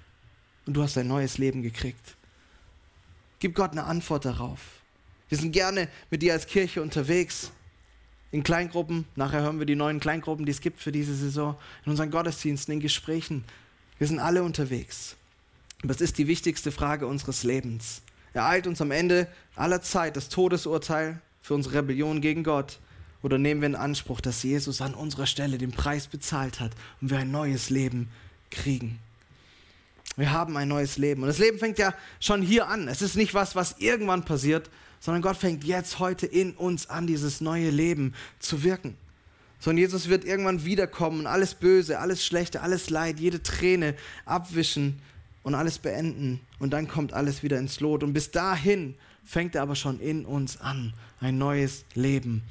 Und 0.67 0.75
du 0.75 0.83
hast 0.83 0.99
ein 0.99 1.07
neues 1.07 1.39
Leben 1.39 1.63
gekriegt. 1.63 2.15
Gib 3.39 3.55
Gott 3.55 3.71
eine 3.71 3.85
Antwort 3.85 4.25
darauf. 4.25 4.59
Wir 5.29 5.37
sind 5.37 5.51
gerne 5.51 5.87
mit 6.09 6.21
dir 6.21 6.33
als 6.33 6.47
Kirche 6.47 6.81
unterwegs. 6.81 7.51
In 8.31 8.43
Kleingruppen. 8.43 9.05
Nachher 9.15 9.41
hören 9.41 9.59
wir 9.59 9.65
die 9.65 9.75
neuen 9.75 9.99
Kleingruppen, 9.99 10.45
die 10.45 10.51
es 10.51 10.61
gibt 10.61 10.79
für 10.79 10.91
diese 10.91 11.15
Saison. 11.15 11.55
In 11.85 11.91
unseren 11.91 12.11
Gottesdiensten, 12.11 12.73
in 12.73 12.79
Gesprächen. 12.79 13.43
Wir 13.97 14.07
sind 14.07 14.19
alle 14.19 14.43
unterwegs. 14.43 15.15
Das 15.83 16.01
ist 16.01 16.17
die 16.17 16.27
wichtigste 16.27 16.71
Frage 16.71 17.07
unseres 17.07 17.43
Lebens. 17.43 18.01
Ereilt 18.33 18.67
uns 18.67 18.81
am 18.81 18.91
Ende 18.91 19.27
aller 19.55 19.81
Zeit 19.81 20.15
das 20.15 20.29
Todesurteil 20.29 21.21
für 21.41 21.55
unsere 21.55 21.75
Rebellion 21.75 22.21
gegen 22.21 22.43
Gott? 22.43 22.79
Oder 23.21 23.37
nehmen 23.37 23.61
wir 23.61 23.67
in 23.67 23.75
Anspruch, 23.75 24.21
dass 24.21 24.43
Jesus 24.43 24.81
an 24.81 24.93
unserer 24.93 25.25
Stelle 25.25 25.57
den 25.57 25.71
Preis 25.71 26.07
bezahlt 26.07 26.59
hat 26.59 26.71
und 27.01 27.09
wir 27.09 27.17
ein 27.17 27.31
neues 27.31 27.69
Leben 27.69 28.09
kriegen? 28.51 28.99
Wir 30.19 30.33
haben 30.33 30.57
ein 30.57 30.67
neues 30.67 30.97
Leben. 30.97 31.21
Und 31.21 31.29
das 31.29 31.37
Leben 31.37 31.57
fängt 31.59 31.79
ja 31.79 31.93
schon 32.19 32.41
hier 32.41 32.67
an. 32.67 32.89
Es 32.89 33.01
ist 33.01 33.15
nicht 33.15 33.33
was, 33.33 33.55
was 33.55 33.77
irgendwann 33.79 34.25
passiert, 34.25 34.69
sondern 34.99 35.21
Gott 35.21 35.37
fängt 35.37 35.63
jetzt 35.63 35.99
heute 35.99 36.25
in 36.25 36.51
uns 36.55 36.89
an, 36.89 37.07
dieses 37.07 37.39
neue 37.39 37.69
Leben 37.69 38.13
zu 38.37 38.63
wirken. 38.63 38.97
So, 39.61 39.69
und 39.69 39.77
Jesus 39.77 40.09
wird 40.09 40.25
irgendwann 40.25 40.65
wiederkommen 40.65 41.21
und 41.21 41.27
alles 41.27 41.53
Böse, 41.53 41.99
alles 41.99 42.25
Schlechte, 42.25 42.61
alles 42.61 42.89
Leid, 42.89 43.17
jede 43.17 43.41
Träne 43.41 43.95
abwischen 44.25 45.01
und 45.43 45.55
alles 45.55 45.79
beenden. 45.79 46.41
Und 46.59 46.71
dann 46.71 46.89
kommt 46.89 47.13
alles 47.13 47.41
wieder 47.41 47.57
ins 47.57 47.79
Lot. 47.79 48.03
Und 48.03 48.11
bis 48.11 48.29
dahin 48.29 48.95
fängt 49.23 49.55
er 49.55 49.61
aber 49.61 49.75
schon 49.75 50.01
in 50.01 50.25
uns 50.25 50.59
an, 50.59 50.93
ein 51.21 51.37
neues 51.37 51.85
Leben 51.93 52.43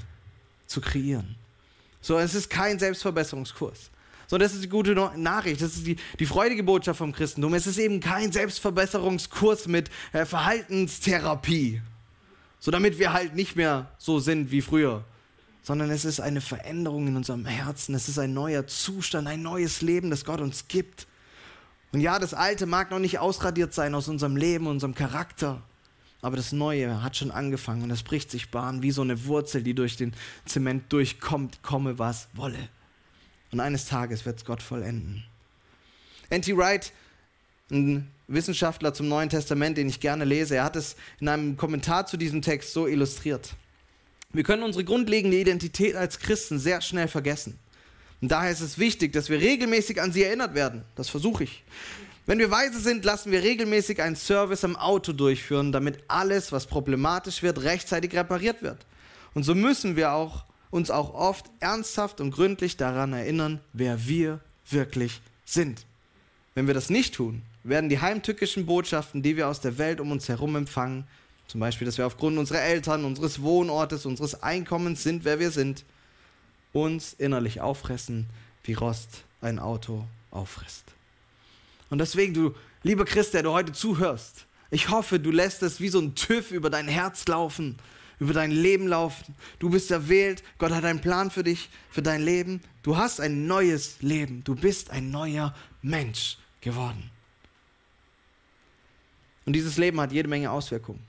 zu 0.66 0.80
kreieren. 0.80 1.34
So, 2.00 2.18
es 2.18 2.34
ist 2.34 2.48
kein 2.48 2.78
Selbstverbesserungskurs. 2.78 3.90
So, 4.28 4.36
das 4.36 4.52
ist 4.52 4.62
die 4.62 4.68
gute 4.68 4.94
Nachricht, 5.16 5.62
das 5.62 5.74
ist 5.74 5.86
die, 5.86 5.96
die 6.18 6.26
freudige 6.26 6.62
Botschaft 6.62 6.98
vom 6.98 7.12
Christentum. 7.12 7.54
Es 7.54 7.66
ist 7.66 7.78
eben 7.78 7.98
kein 7.98 8.30
Selbstverbesserungskurs 8.30 9.68
mit 9.68 9.88
äh, 10.12 10.26
Verhaltenstherapie, 10.26 11.80
so 12.60 12.70
damit 12.70 12.98
wir 12.98 13.14
halt 13.14 13.34
nicht 13.34 13.56
mehr 13.56 13.90
so 13.96 14.18
sind 14.18 14.50
wie 14.50 14.60
früher, 14.60 15.02
sondern 15.62 15.88
es 15.88 16.04
ist 16.04 16.20
eine 16.20 16.42
Veränderung 16.42 17.08
in 17.08 17.16
unserem 17.16 17.46
Herzen, 17.46 17.94
es 17.94 18.10
ist 18.10 18.18
ein 18.18 18.34
neuer 18.34 18.66
Zustand, 18.66 19.26
ein 19.28 19.40
neues 19.40 19.80
Leben, 19.80 20.10
das 20.10 20.26
Gott 20.26 20.42
uns 20.42 20.68
gibt. 20.68 21.06
Und 21.92 22.00
ja, 22.00 22.18
das 22.18 22.34
Alte 22.34 22.66
mag 22.66 22.90
noch 22.90 22.98
nicht 22.98 23.18
ausradiert 23.20 23.72
sein 23.72 23.94
aus 23.94 24.08
unserem 24.08 24.36
Leben, 24.36 24.66
unserem 24.66 24.94
Charakter, 24.94 25.62
aber 26.20 26.36
das 26.36 26.52
Neue 26.52 27.02
hat 27.02 27.16
schon 27.16 27.30
angefangen 27.30 27.82
und 27.82 27.90
es 27.90 28.02
bricht 28.02 28.30
sich 28.30 28.50
Bahn 28.50 28.82
wie 28.82 28.90
so 28.90 29.00
eine 29.00 29.24
Wurzel, 29.24 29.62
die 29.62 29.72
durch 29.72 29.96
den 29.96 30.12
Zement 30.44 30.92
durchkommt, 30.92 31.62
komme 31.62 31.98
was 31.98 32.28
wolle. 32.34 32.68
Und 33.50 33.60
eines 33.60 33.86
Tages 33.86 34.26
wird 34.26 34.38
es 34.38 34.44
Gott 34.44 34.62
vollenden. 34.62 35.24
N.T. 36.30 36.56
Wright, 36.56 36.92
ein 37.70 38.10
Wissenschaftler 38.26 38.92
zum 38.92 39.08
Neuen 39.08 39.30
Testament, 39.30 39.78
den 39.78 39.88
ich 39.88 40.00
gerne 40.00 40.24
lese, 40.24 40.56
er 40.56 40.64
hat 40.64 40.76
es 40.76 40.96
in 41.20 41.28
einem 41.28 41.56
Kommentar 41.56 42.06
zu 42.06 42.16
diesem 42.16 42.42
Text 42.42 42.72
so 42.72 42.86
illustriert. 42.86 43.54
Wir 44.32 44.42
können 44.42 44.62
unsere 44.62 44.84
grundlegende 44.84 45.38
Identität 45.38 45.96
als 45.96 46.18
Christen 46.18 46.58
sehr 46.58 46.82
schnell 46.82 47.08
vergessen. 47.08 47.58
Und 48.20 48.30
daher 48.30 48.50
ist 48.50 48.60
es 48.60 48.78
wichtig, 48.78 49.12
dass 49.12 49.30
wir 49.30 49.40
regelmäßig 49.40 50.00
an 50.02 50.12
sie 50.12 50.24
erinnert 50.24 50.54
werden. 50.54 50.84
Das 50.96 51.08
versuche 51.08 51.44
ich. 51.44 51.64
Wenn 52.26 52.38
wir 52.38 52.50
weise 52.50 52.78
sind, 52.78 53.06
lassen 53.06 53.32
wir 53.32 53.42
regelmäßig 53.42 54.02
einen 54.02 54.16
Service 54.16 54.64
am 54.64 54.76
Auto 54.76 55.12
durchführen, 55.12 55.72
damit 55.72 56.00
alles, 56.08 56.52
was 56.52 56.66
problematisch 56.66 57.42
wird, 57.42 57.62
rechtzeitig 57.62 58.12
repariert 58.12 58.60
wird. 58.60 58.84
Und 59.32 59.44
so 59.44 59.54
müssen 59.54 59.96
wir 59.96 60.12
auch, 60.12 60.44
uns 60.70 60.90
auch 60.90 61.14
oft 61.14 61.46
ernsthaft 61.60 62.20
und 62.20 62.30
gründlich 62.30 62.76
daran 62.76 63.12
erinnern, 63.12 63.60
wer 63.72 64.06
wir 64.06 64.40
wirklich 64.68 65.20
sind. 65.44 65.86
Wenn 66.54 66.66
wir 66.66 66.74
das 66.74 66.90
nicht 66.90 67.14
tun, 67.14 67.42
werden 67.64 67.88
die 67.88 68.00
heimtückischen 68.00 68.66
Botschaften, 68.66 69.22
die 69.22 69.36
wir 69.36 69.48
aus 69.48 69.60
der 69.60 69.78
Welt 69.78 70.00
um 70.00 70.10
uns 70.10 70.28
herum 70.28 70.56
empfangen, 70.56 71.06
zum 71.46 71.60
Beispiel, 71.60 71.86
dass 71.86 71.96
wir 71.96 72.06
aufgrund 72.06 72.38
unserer 72.38 72.60
Eltern, 72.60 73.04
unseres 73.04 73.40
Wohnortes, 73.40 74.04
unseres 74.04 74.42
Einkommens 74.42 75.02
sind, 75.02 75.24
wer 75.24 75.40
wir 75.40 75.50
sind, 75.50 75.84
uns 76.72 77.14
innerlich 77.14 77.62
auffressen, 77.62 78.26
wie 78.64 78.74
Rost 78.74 79.24
ein 79.40 79.58
Auto 79.58 80.04
auffrisst. 80.30 80.84
Und 81.88 81.98
deswegen, 81.98 82.34
du 82.34 82.54
lieber 82.82 83.06
Christ, 83.06 83.32
der 83.32 83.42
du 83.42 83.52
heute 83.52 83.72
zuhörst, 83.72 84.44
ich 84.70 84.90
hoffe, 84.90 85.18
du 85.18 85.30
lässt 85.30 85.62
es 85.62 85.80
wie 85.80 85.88
so 85.88 86.00
ein 86.00 86.14
TÜV 86.14 86.50
über 86.50 86.68
dein 86.68 86.88
Herz 86.88 87.26
laufen, 87.26 87.76
über 88.18 88.32
dein 88.32 88.50
Leben 88.50 88.86
laufen. 88.88 89.34
Du 89.58 89.70
bist 89.70 89.90
erwählt, 89.90 90.42
Gott 90.58 90.72
hat 90.72 90.84
einen 90.84 91.00
Plan 91.00 91.30
für 91.30 91.44
dich, 91.44 91.68
für 91.90 92.02
dein 92.02 92.22
Leben. 92.22 92.60
Du 92.82 92.96
hast 92.96 93.20
ein 93.20 93.46
neues 93.46 94.00
Leben, 94.00 94.42
du 94.44 94.54
bist 94.54 94.90
ein 94.90 95.10
neuer 95.10 95.54
Mensch 95.82 96.38
geworden. 96.60 97.10
Und 99.46 99.54
dieses 99.54 99.78
Leben 99.78 100.00
hat 100.00 100.12
jede 100.12 100.28
Menge 100.28 100.50
Auswirkungen. 100.50 101.00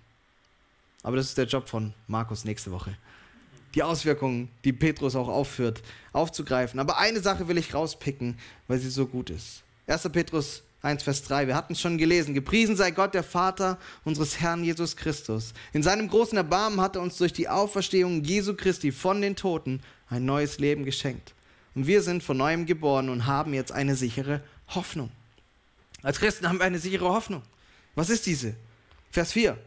Aber 1.04 1.15
das 1.17 1.28
ist 1.28 1.38
der 1.38 1.45
Job 1.45 1.67
von 1.67 1.93
Markus 2.08 2.45
nächste 2.45 2.72
Woche. 2.72 2.98
Die 3.76 3.84
Auswirkungen, 3.84 4.50
die 4.63 4.74
Petrus 4.74 5.15
auch 5.15 5.28
aufführt, 5.28 5.82
aufzugreifen. 6.13 6.80
Aber 6.80 6.98
eine 6.98 7.22
Sache 7.22 7.48
will 7.48 7.58
ich 7.58 7.74
rauspicken, 7.74 8.38
weil 8.67 8.80
sie 8.80 8.89
so 8.89 9.06
gut 9.06 9.30
ist. 9.30 9.63
1. 9.88 10.10
Petrus 10.10 10.63
1, 10.82 11.04
Vers 11.04 11.24
3. 11.24 11.48
Wir 11.48 11.56
hatten 11.56 11.74
es 11.74 11.82
schon 11.82 11.98
gelesen. 11.98 12.34
Gepriesen 12.34 12.76
sei 12.78 12.92
Gott, 12.92 13.13
der 13.13 13.24
Vater 13.24 13.78
unseres 14.06 14.39
Herrn 14.39 14.63
Jesus 14.63 14.96
Christus. 14.96 15.54
In 15.74 15.84
seinem 15.84 16.08
großen 16.08 16.38
Erbarmen 16.38 16.80
hat 16.80 16.96
er 16.96 17.02
uns 17.02 17.18
durch 17.18 17.34
die 17.34 17.50
Auferstehung 17.50 18.24
Jesu 18.24 18.56
Christi 18.56 18.92
von 18.92 19.22
den 19.22 19.36
Toten 19.36 19.82
ein 20.10 20.26
neues 20.26 20.60
Leben 20.60 20.86
geschenkt. 20.86 21.34
Und 21.76 21.86
wir 21.86 22.02
sind 22.02 22.24
von 22.24 22.38
neuem 22.38 22.65
geboren 22.65 23.10
und 23.10 23.26
haben 23.26 23.54
jetzt 23.54 23.72
eine 23.72 23.96
sichere 23.96 24.42
Hoffnung. 24.70 25.12
Als 26.02 26.20
Christen 26.20 26.48
haben 26.48 26.60
wir 26.60 26.65
eine 26.65 26.80
sichere 26.80 27.10
Hoffnung. 27.10 27.42
Was 27.96 28.10
ist 28.10 28.26
diese? 28.26 28.56
Vers 29.12 29.34
4. 29.34 29.58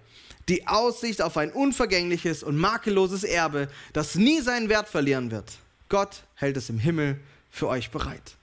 Die 0.49 0.67
Aussicht 0.67 1.21
auf 1.21 1.37
ein 1.37 1.53
unvergängliches 1.53 2.43
und 2.43 2.57
makelloses 2.57 3.23
Erbe, 3.23 3.69
das 3.93 4.15
nie 4.15 4.41
seinen 4.41 4.69
Wert 4.69 4.89
verlieren 4.89 5.31
wird. 5.31 5.53
Gott 5.89 6.25
hält 6.35 6.57
es 6.57 6.71
im 6.71 6.79
Himmel 6.79 7.21
für 7.51 7.69
euch 7.69 7.91
bereit. 7.91 8.37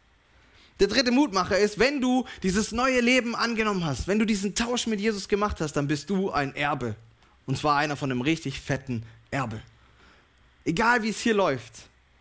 Der 0.80 0.88
dritte 0.88 1.12
Mutmacher 1.12 1.58
ist, 1.58 1.78
wenn 1.78 2.00
du 2.00 2.26
dieses 2.42 2.72
neue 2.72 3.02
Leben 3.02 3.36
angenommen 3.36 3.86
hast, 3.86 4.08
wenn 4.08 4.20
du 4.20 4.26
diesen 4.26 4.56
Tausch 4.56 4.88
mit 4.88 5.00
Jesus 5.00 5.28
gemacht 5.28 5.60
hast, 5.60 5.74
dann 5.74 5.88
bist 5.88 6.10
du 6.10 6.32
ein 6.32 6.56
Erbe. 6.56 6.96
Und 7.46 7.58
zwar 7.58 7.78
einer 7.78 7.98
von 7.98 8.12
einem 8.12 8.22
richtig 8.22 8.62
fetten 8.62 9.04
Erbe. 9.32 9.62
Egal 10.64 11.04
wie 11.04 11.10
es 11.10 11.20
hier 11.20 11.34
läuft, 11.34 11.74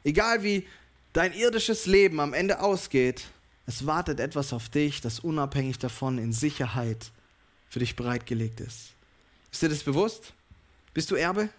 egal 0.03 0.42
wie 0.42 0.66
dein 1.12 1.33
irdisches 1.33 1.87
Leben 1.87 2.18
am 2.18 2.35
Ende 2.35 2.61
ausgeht, 2.61 3.25
es 3.66 3.87
wartet 3.87 4.18
etwas 4.18 4.53
auf 4.53 4.68
dich, 4.71 5.01
das 5.01 5.21
unabhängig 5.21 5.79
davon 5.79 6.18
in 6.18 6.33
Sicherheit 6.33 7.12
für 7.68 7.79
dich 7.79 7.94
bereitgelegt 7.94 8.61
ist. 8.61 8.92
Ist 9.53 9.62
dir 9.62 9.68
das 9.68 9.83
bewusst? 9.83 10.33
Bist 10.94 11.11
du 11.11 11.14
Erbe? 11.14 11.51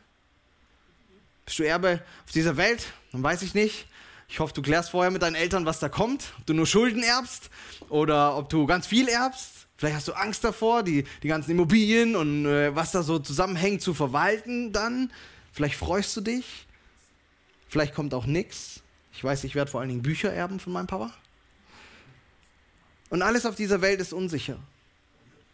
Bist 1.46 1.60
du 1.60 1.64
Erbe 1.64 2.02
auf 2.26 2.32
dieser 2.32 2.58
Welt? 2.58 2.88
Dann 3.12 3.24
weiß 3.24 3.44
ich 3.44 3.54
nicht. 3.54 3.86
Ich 4.30 4.40
hoffe, 4.40 4.54
du 4.54 4.62
klärst 4.62 4.92
vorher 4.92 5.10
mit 5.10 5.24
deinen 5.24 5.36
Eltern, 5.36 5.66
was 5.66 5.80
da 5.80 5.90
kommt. 5.90 6.34
Ob 6.38 6.46
du 6.46 6.54
nur 6.54 6.68
Schulden 6.68 7.02
erbst 7.02 7.50
oder 7.90 8.38
ob 8.38 8.48
du 8.50 8.68
ganz 8.68 8.86
viel 8.86 9.08
erbst. 9.08 9.68
Vielleicht 9.76 9.96
hast 9.96 10.08
du 10.08 10.14
Angst 10.14 10.44
davor, 10.44 10.84
die, 10.84 11.06
die 11.24 11.28
ganzen 11.28 11.52
Immobilien 11.52 12.16
und 12.16 12.46
äh, 12.46 12.76
was 12.76 12.92
da 12.92 13.02
so 13.02 13.18
zusammenhängt 13.18 13.82
zu 13.82 13.94
verwalten 13.94 14.72
dann. 14.72 15.12
Vielleicht 15.52 15.76
freust 15.76 16.16
du 16.16 16.22
dich. 16.22 16.68
Vielleicht 17.70 17.96
kommt 17.96 18.14
auch 18.14 18.26
nichts. 18.26 18.82
Ich 19.14 19.24
weiß, 19.24 19.44
ich 19.46 19.56
werde 19.56 19.72
vor 19.72 19.80
allen 19.80 19.90
Dingen 19.90 20.02
Bücher 20.04 20.32
erben 20.32 20.60
von 20.60 20.74
meinem 20.74 20.88
Papa. 20.88 21.12
Und 23.10 23.24
alles 23.24 23.46
auf 23.46 23.56
dieser 23.56 23.82
Welt 23.82 24.00
ist 24.00 24.14
unsicher. 24.14 24.60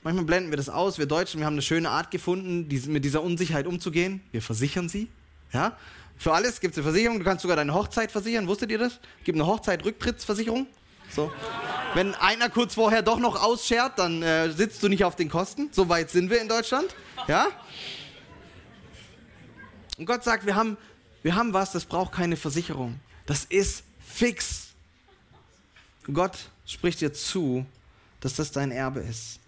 Manchmal 0.03 0.25
blenden 0.25 0.51
wir 0.51 0.57
das 0.57 0.69
aus. 0.69 0.97
Wir 0.97 1.05
Deutschen, 1.05 1.39
wir 1.39 1.45
haben 1.45 1.53
eine 1.53 1.61
schöne 1.61 1.89
Art 1.89 2.11
gefunden, 2.11 2.67
mit 2.91 3.05
dieser 3.05 3.23
Unsicherheit 3.23 3.67
umzugehen. 3.67 4.21
Wir 4.31 4.41
versichern 4.41 4.89
sie. 4.89 5.07
Ja? 5.53 5.77
Für 6.17 6.34
alles 6.34 6.60
gibt 6.60 6.73
es 6.73 6.78
eine 6.80 6.91
Versicherung. 6.91 7.19
Du 7.19 7.25
kannst 7.25 7.41
sogar 7.41 7.58
deine 7.58 7.73
Hochzeit 7.73 8.12
versichern. 8.12 8.47
Wusstet 8.47 8.71
ihr 8.71 8.78
das? 8.78 8.93
Es 8.93 9.25
gibt 9.25 9.38
eine 9.38 9.45
Hochzeit-Rücktrittsversicherung. 9.45 10.67
So. 11.10 11.32
Wenn 11.93 12.15
einer 12.15 12.49
kurz 12.49 12.75
vorher 12.75 13.01
doch 13.01 13.19
noch 13.19 13.41
ausschert, 13.41 13.99
dann 13.99 14.21
äh, 14.21 14.51
sitzt 14.51 14.82
du 14.84 14.89
nicht 14.89 15.04
auf 15.04 15.15
den 15.15 15.30
Kosten. 15.30 15.69
So 15.71 15.88
weit 15.88 16.10
sind 16.10 16.30
wir 16.30 16.41
in 16.41 16.47
Deutschland. 16.47 16.95
Ja? 17.28 17.47
Und 19.97 20.06
Gott 20.06 20.23
sagt, 20.23 20.45
wir 20.45 20.56
haben, 20.56 20.78
wir 21.23 21.36
haben 21.36 21.54
was, 21.54 21.71
das 21.71 21.86
braucht 21.86 22.13
keine 22.13 22.38
Versicherung. 22.38 22.99
Das 23.25 23.45
ist 23.45 23.84
fix. 23.99 24.73
Gott 26.12 26.38
spricht 26.65 27.01
dir 27.01 27.13
zu, 27.13 27.65
dass 28.19 28.36
das 28.36 28.51
dein 28.51 28.71
Erbe 28.71 28.99
ist. 28.99 29.39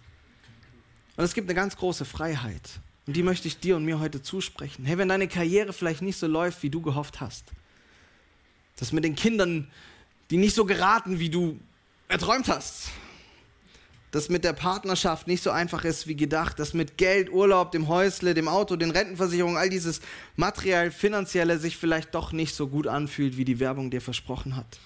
Und 1.16 1.24
es 1.24 1.34
gibt 1.34 1.48
eine 1.48 1.54
ganz 1.54 1.76
große 1.76 2.04
Freiheit. 2.04 2.62
Und 3.08 3.14
die 3.14 3.22
möchte 3.22 3.48
ich 3.48 3.58
dir 3.58 3.74
und 3.74 3.86
mir 3.86 4.00
heute 4.00 4.20
zusprechen. 4.20 4.84
Hey, 4.84 4.98
wenn 4.98 5.08
deine 5.08 5.28
Karriere 5.28 5.72
vielleicht 5.72 6.02
nicht 6.02 6.18
so 6.18 6.26
läuft, 6.26 6.62
wie 6.62 6.68
du 6.68 6.82
gehofft 6.82 7.22
hast, 7.22 7.46
dass 8.76 8.92
mit 8.92 9.02
den 9.02 9.14
Kindern, 9.14 9.70
die 10.28 10.36
nicht 10.36 10.54
so 10.54 10.66
geraten, 10.66 11.18
wie 11.18 11.30
du 11.30 11.58
erträumt 12.08 12.48
hast, 12.48 12.90
dass 14.10 14.28
mit 14.28 14.44
der 14.44 14.52
Partnerschaft 14.52 15.26
nicht 15.26 15.42
so 15.42 15.50
einfach 15.50 15.86
ist 15.86 16.06
wie 16.06 16.16
gedacht, 16.16 16.58
dass 16.58 16.74
mit 16.74 16.98
Geld, 16.98 17.32
Urlaub, 17.32 17.72
dem 17.72 17.88
Häusle, 17.88 18.34
dem 18.34 18.46
Auto, 18.46 18.76
den 18.76 18.90
Rentenversicherungen, 18.90 19.56
all 19.56 19.70
dieses 19.70 20.02
materiell, 20.36 20.90
finanzielle 20.90 21.58
sich 21.58 21.78
vielleicht 21.78 22.14
doch 22.14 22.32
nicht 22.32 22.54
so 22.54 22.68
gut 22.68 22.86
anfühlt, 22.86 23.38
wie 23.38 23.46
die 23.46 23.58
Werbung 23.58 23.90
dir 23.90 24.02
versprochen 24.02 24.54
hat. 24.54 24.78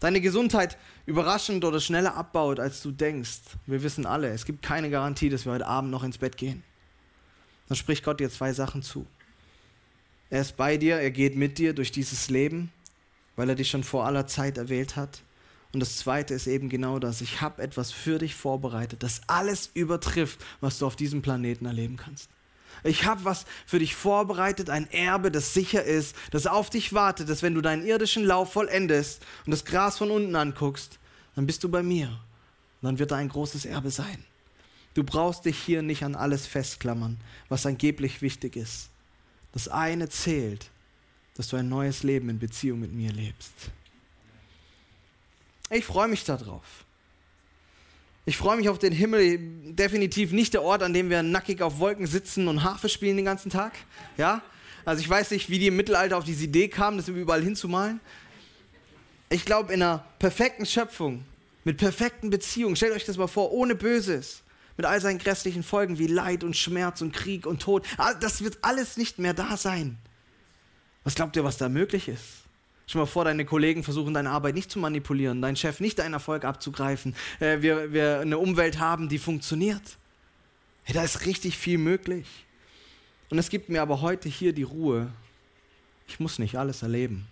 Deine 0.00 0.20
Gesundheit 0.20 0.76
überraschend 1.06 1.64
oder 1.64 1.78
schneller 1.78 2.16
abbaut, 2.16 2.58
als 2.58 2.82
du 2.82 2.90
denkst. 2.90 3.42
Wir 3.66 3.84
wissen 3.84 4.04
alle, 4.04 4.30
es 4.30 4.46
gibt 4.46 4.62
keine 4.62 4.90
Garantie, 4.90 5.28
dass 5.28 5.44
wir 5.44 5.52
heute 5.52 5.68
Abend 5.68 5.92
noch 5.92 6.02
ins 6.02 6.18
Bett 6.18 6.36
gehen. 6.36 6.64
Dann 7.72 7.78
spricht 7.78 8.04
Gott 8.04 8.20
dir 8.20 8.28
zwei 8.28 8.52
Sachen 8.52 8.82
zu. 8.82 9.06
Er 10.28 10.42
ist 10.42 10.58
bei 10.58 10.76
dir, 10.76 10.96
er 10.96 11.10
geht 11.10 11.36
mit 11.36 11.56
dir 11.56 11.72
durch 11.72 11.90
dieses 11.90 12.28
Leben, 12.28 12.70
weil 13.34 13.48
er 13.48 13.54
dich 13.54 13.70
schon 13.70 13.82
vor 13.82 14.04
aller 14.04 14.26
Zeit 14.26 14.58
erwählt 14.58 14.94
hat. 14.94 15.22
Und 15.72 15.80
das 15.80 15.96
Zweite 15.96 16.34
ist 16.34 16.46
eben 16.46 16.68
genau 16.68 16.98
das. 16.98 17.22
Ich 17.22 17.40
habe 17.40 17.62
etwas 17.62 17.90
für 17.90 18.18
dich 18.18 18.34
vorbereitet, 18.34 19.02
das 19.02 19.22
alles 19.26 19.70
übertrifft, 19.72 20.38
was 20.60 20.80
du 20.80 20.86
auf 20.86 20.96
diesem 20.96 21.22
Planeten 21.22 21.64
erleben 21.64 21.96
kannst. 21.96 22.28
Ich 22.84 23.06
habe 23.06 23.24
was 23.24 23.46
für 23.64 23.78
dich 23.78 23.94
vorbereitet, 23.94 24.68
ein 24.68 24.86
Erbe, 24.90 25.30
das 25.30 25.54
sicher 25.54 25.82
ist, 25.82 26.14
das 26.30 26.46
auf 26.46 26.68
dich 26.68 26.92
wartet, 26.92 27.30
dass 27.30 27.42
wenn 27.42 27.54
du 27.54 27.62
deinen 27.62 27.86
irdischen 27.86 28.26
Lauf 28.26 28.52
vollendest 28.52 29.24
und 29.46 29.50
das 29.50 29.64
Gras 29.64 29.96
von 29.96 30.10
unten 30.10 30.36
anguckst, 30.36 30.98
dann 31.36 31.46
bist 31.46 31.64
du 31.64 31.70
bei 31.70 31.82
mir. 31.82 32.08
Und 32.08 32.86
dann 32.86 32.98
wird 32.98 33.12
da 33.12 33.16
ein 33.16 33.30
großes 33.30 33.64
Erbe 33.64 33.90
sein. 33.90 34.26
Du 34.94 35.04
brauchst 35.04 35.44
dich 35.44 35.58
hier 35.58 35.82
nicht 35.82 36.02
an 36.02 36.14
alles 36.14 36.46
festklammern, 36.46 37.18
was 37.48 37.66
angeblich 37.66 38.20
wichtig 38.22 38.56
ist. 38.56 38.90
Das 39.52 39.68
eine 39.68 40.08
zählt, 40.08 40.70
dass 41.34 41.48
du 41.48 41.56
ein 41.56 41.68
neues 41.68 42.02
Leben 42.02 42.28
in 42.28 42.38
Beziehung 42.38 42.80
mit 42.80 42.92
mir 42.92 43.12
lebst. 43.12 43.52
Ich 45.70 45.84
freue 45.84 46.08
mich 46.08 46.24
darauf. 46.24 46.84
Ich 48.24 48.36
freue 48.36 48.56
mich 48.56 48.68
auf 48.68 48.78
den 48.78 48.92
Himmel. 48.92 49.38
Definitiv 49.72 50.32
nicht 50.32 50.54
der 50.54 50.62
Ort, 50.62 50.82
an 50.82 50.92
dem 50.92 51.10
wir 51.10 51.22
nackig 51.22 51.62
auf 51.62 51.78
Wolken 51.78 52.06
sitzen 52.06 52.46
und 52.48 52.62
Harfe 52.62 52.88
spielen 52.88 53.16
den 53.16 53.24
ganzen 53.24 53.50
Tag. 53.50 53.72
Ja? 54.16 54.42
Also 54.84 55.00
ich 55.00 55.08
weiß 55.08 55.30
nicht, 55.30 55.48
wie 55.48 55.58
die 55.58 55.68
im 55.68 55.76
Mittelalter 55.76 56.18
auf 56.18 56.24
diese 56.24 56.44
Idee 56.44 56.68
kamen, 56.68 56.98
das 56.98 57.08
überall 57.08 57.42
hinzumalen. 57.42 58.00
Ich 59.30 59.44
glaube, 59.44 59.72
in 59.72 59.82
einer 59.82 60.04
perfekten 60.18 60.66
Schöpfung, 60.66 61.24
mit 61.64 61.78
perfekten 61.78 62.30
Beziehungen, 62.30 62.76
stellt 62.76 62.92
euch 62.92 63.04
das 63.04 63.16
mal 63.16 63.28
vor, 63.28 63.52
ohne 63.52 63.74
Böses, 63.74 64.42
mit 64.76 64.86
all 64.86 65.00
seinen 65.00 65.18
grässlichen 65.18 65.62
Folgen 65.62 65.98
wie 65.98 66.06
Leid 66.06 66.44
und 66.44 66.56
Schmerz 66.56 67.00
und 67.00 67.12
Krieg 67.12 67.46
und 67.46 67.62
Tod, 67.62 67.86
das 68.20 68.42
wird 68.42 68.58
alles 68.62 68.96
nicht 68.96 69.18
mehr 69.18 69.34
da 69.34 69.56
sein. 69.56 69.98
Was 71.04 71.14
glaubt 71.14 71.36
ihr, 71.36 71.44
was 71.44 71.56
da 71.56 71.68
möglich 71.68 72.08
ist? 72.08 72.42
Dir 72.92 72.98
mal 72.98 73.06
vor, 73.06 73.24
deine 73.24 73.44
Kollegen 73.44 73.84
versuchen 73.84 74.12
deine 74.12 74.30
Arbeit 74.30 74.54
nicht 74.54 74.70
zu 74.70 74.78
manipulieren, 74.78 75.40
dein 75.40 75.56
Chef 75.56 75.80
nicht 75.80 75.98
deinen 75.98 76.12
Erfolg 76.12 76.44
abzugreifen. 76.44 77.14
Äh, 77.40 77.62
wir, 77.62 77.92
wir 77.92 78.20
eine 78.20 78.38
Umwelt 78.38 78.78
haben, 78.78 79.08
die 79.08 79.18
funktioniert. 79.18 79.82
Hey, 80.82 80.94
da 80.94 81.02
ist 81.02 81.24
richtig 81.24 81.56
viel 81.56 81.78
möglich. 81.78 82.26
Und 83.30 83.38
es 83.38 83.48
gibt 83.48 83.68
mir 83.68 83.80
aber 83.80 84.02
heute 84.02 84.28
hier 84.28 84.52
die 84.52 84.64
Ruhe. 84.64 85.10
Ich 86.06 86.20
muss 86.20 86.38
nicht 86.38 86.56
alles 86.56 86.82
erleben. 86.82 87.26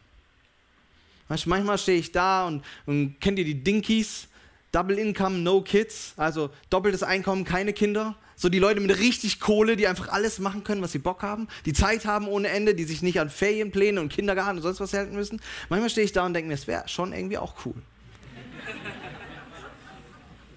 Weißt, 1.29 1.47
manchmal 1.47 1.79
stehe 1.79 1.99
ich 1.99 2.11
da 2.11 2.47
und, 2.47 2.65
und 2.87 3.21
kennt 3.21 3.39
ihr 3.39 3.45
die 3.45 3.63
Dinkies? 3.63 4.29
Double 4.73 4.99
Income, 4.99 5.39
no 5.39 5.63
kids, 5.63 6.15
also 6.17 6.51
doppeltes 6.69 7.03
Einkommen, 7.03 7.45
keine 7.45 7.73
Kinder. 7.73 8.15
So 8.37 8.49
die 8.49 8.59
Leute 8.59 8.81
mit 8.81 8.99
richtig 8.99 9.39
Kohle, 9.39 9.77
die 9.77 9.87
einfach 9.87 10.09
alles 10.09 10.39
machen 10.39 10.65
können, 10.65 10.81
was 10.81 10.93
sie 10.93 10.99
Bock 10.99 11.23
haben, 11.23 11.49
die 11.67 11.75
Zeit 11.75 12.07
haben 12.07 12.27
ohne 12.27 12.49
Ende, 12.49 12.75
die 12.75 12.85
sich 12.85 13.03
nicht 13.03 13.21
an 13.21 13.29
Ferienpläne 13.29 14.01
und 14.01 14.11
Kindergarten 14.11 14.57
und 14.57 14.63
sonst 14.63 14.81
was 14.81 14.95
halten 14.95 15.15
müssen. 15.15 15.43
Manchmal 15.69 15.91
stehe 15.91 16.07
ich 16.07 16.13
da 16.13 16.25
und 16.25 16.33
denke 16.33 16.49
mir, 16.49 16.55
es 16.55 16.67
wäre 16.67 16.89
schon 16.89 17.13
irgendwie 17.13 17.37
auch 17.37 17.55
cool. 17.67 17.75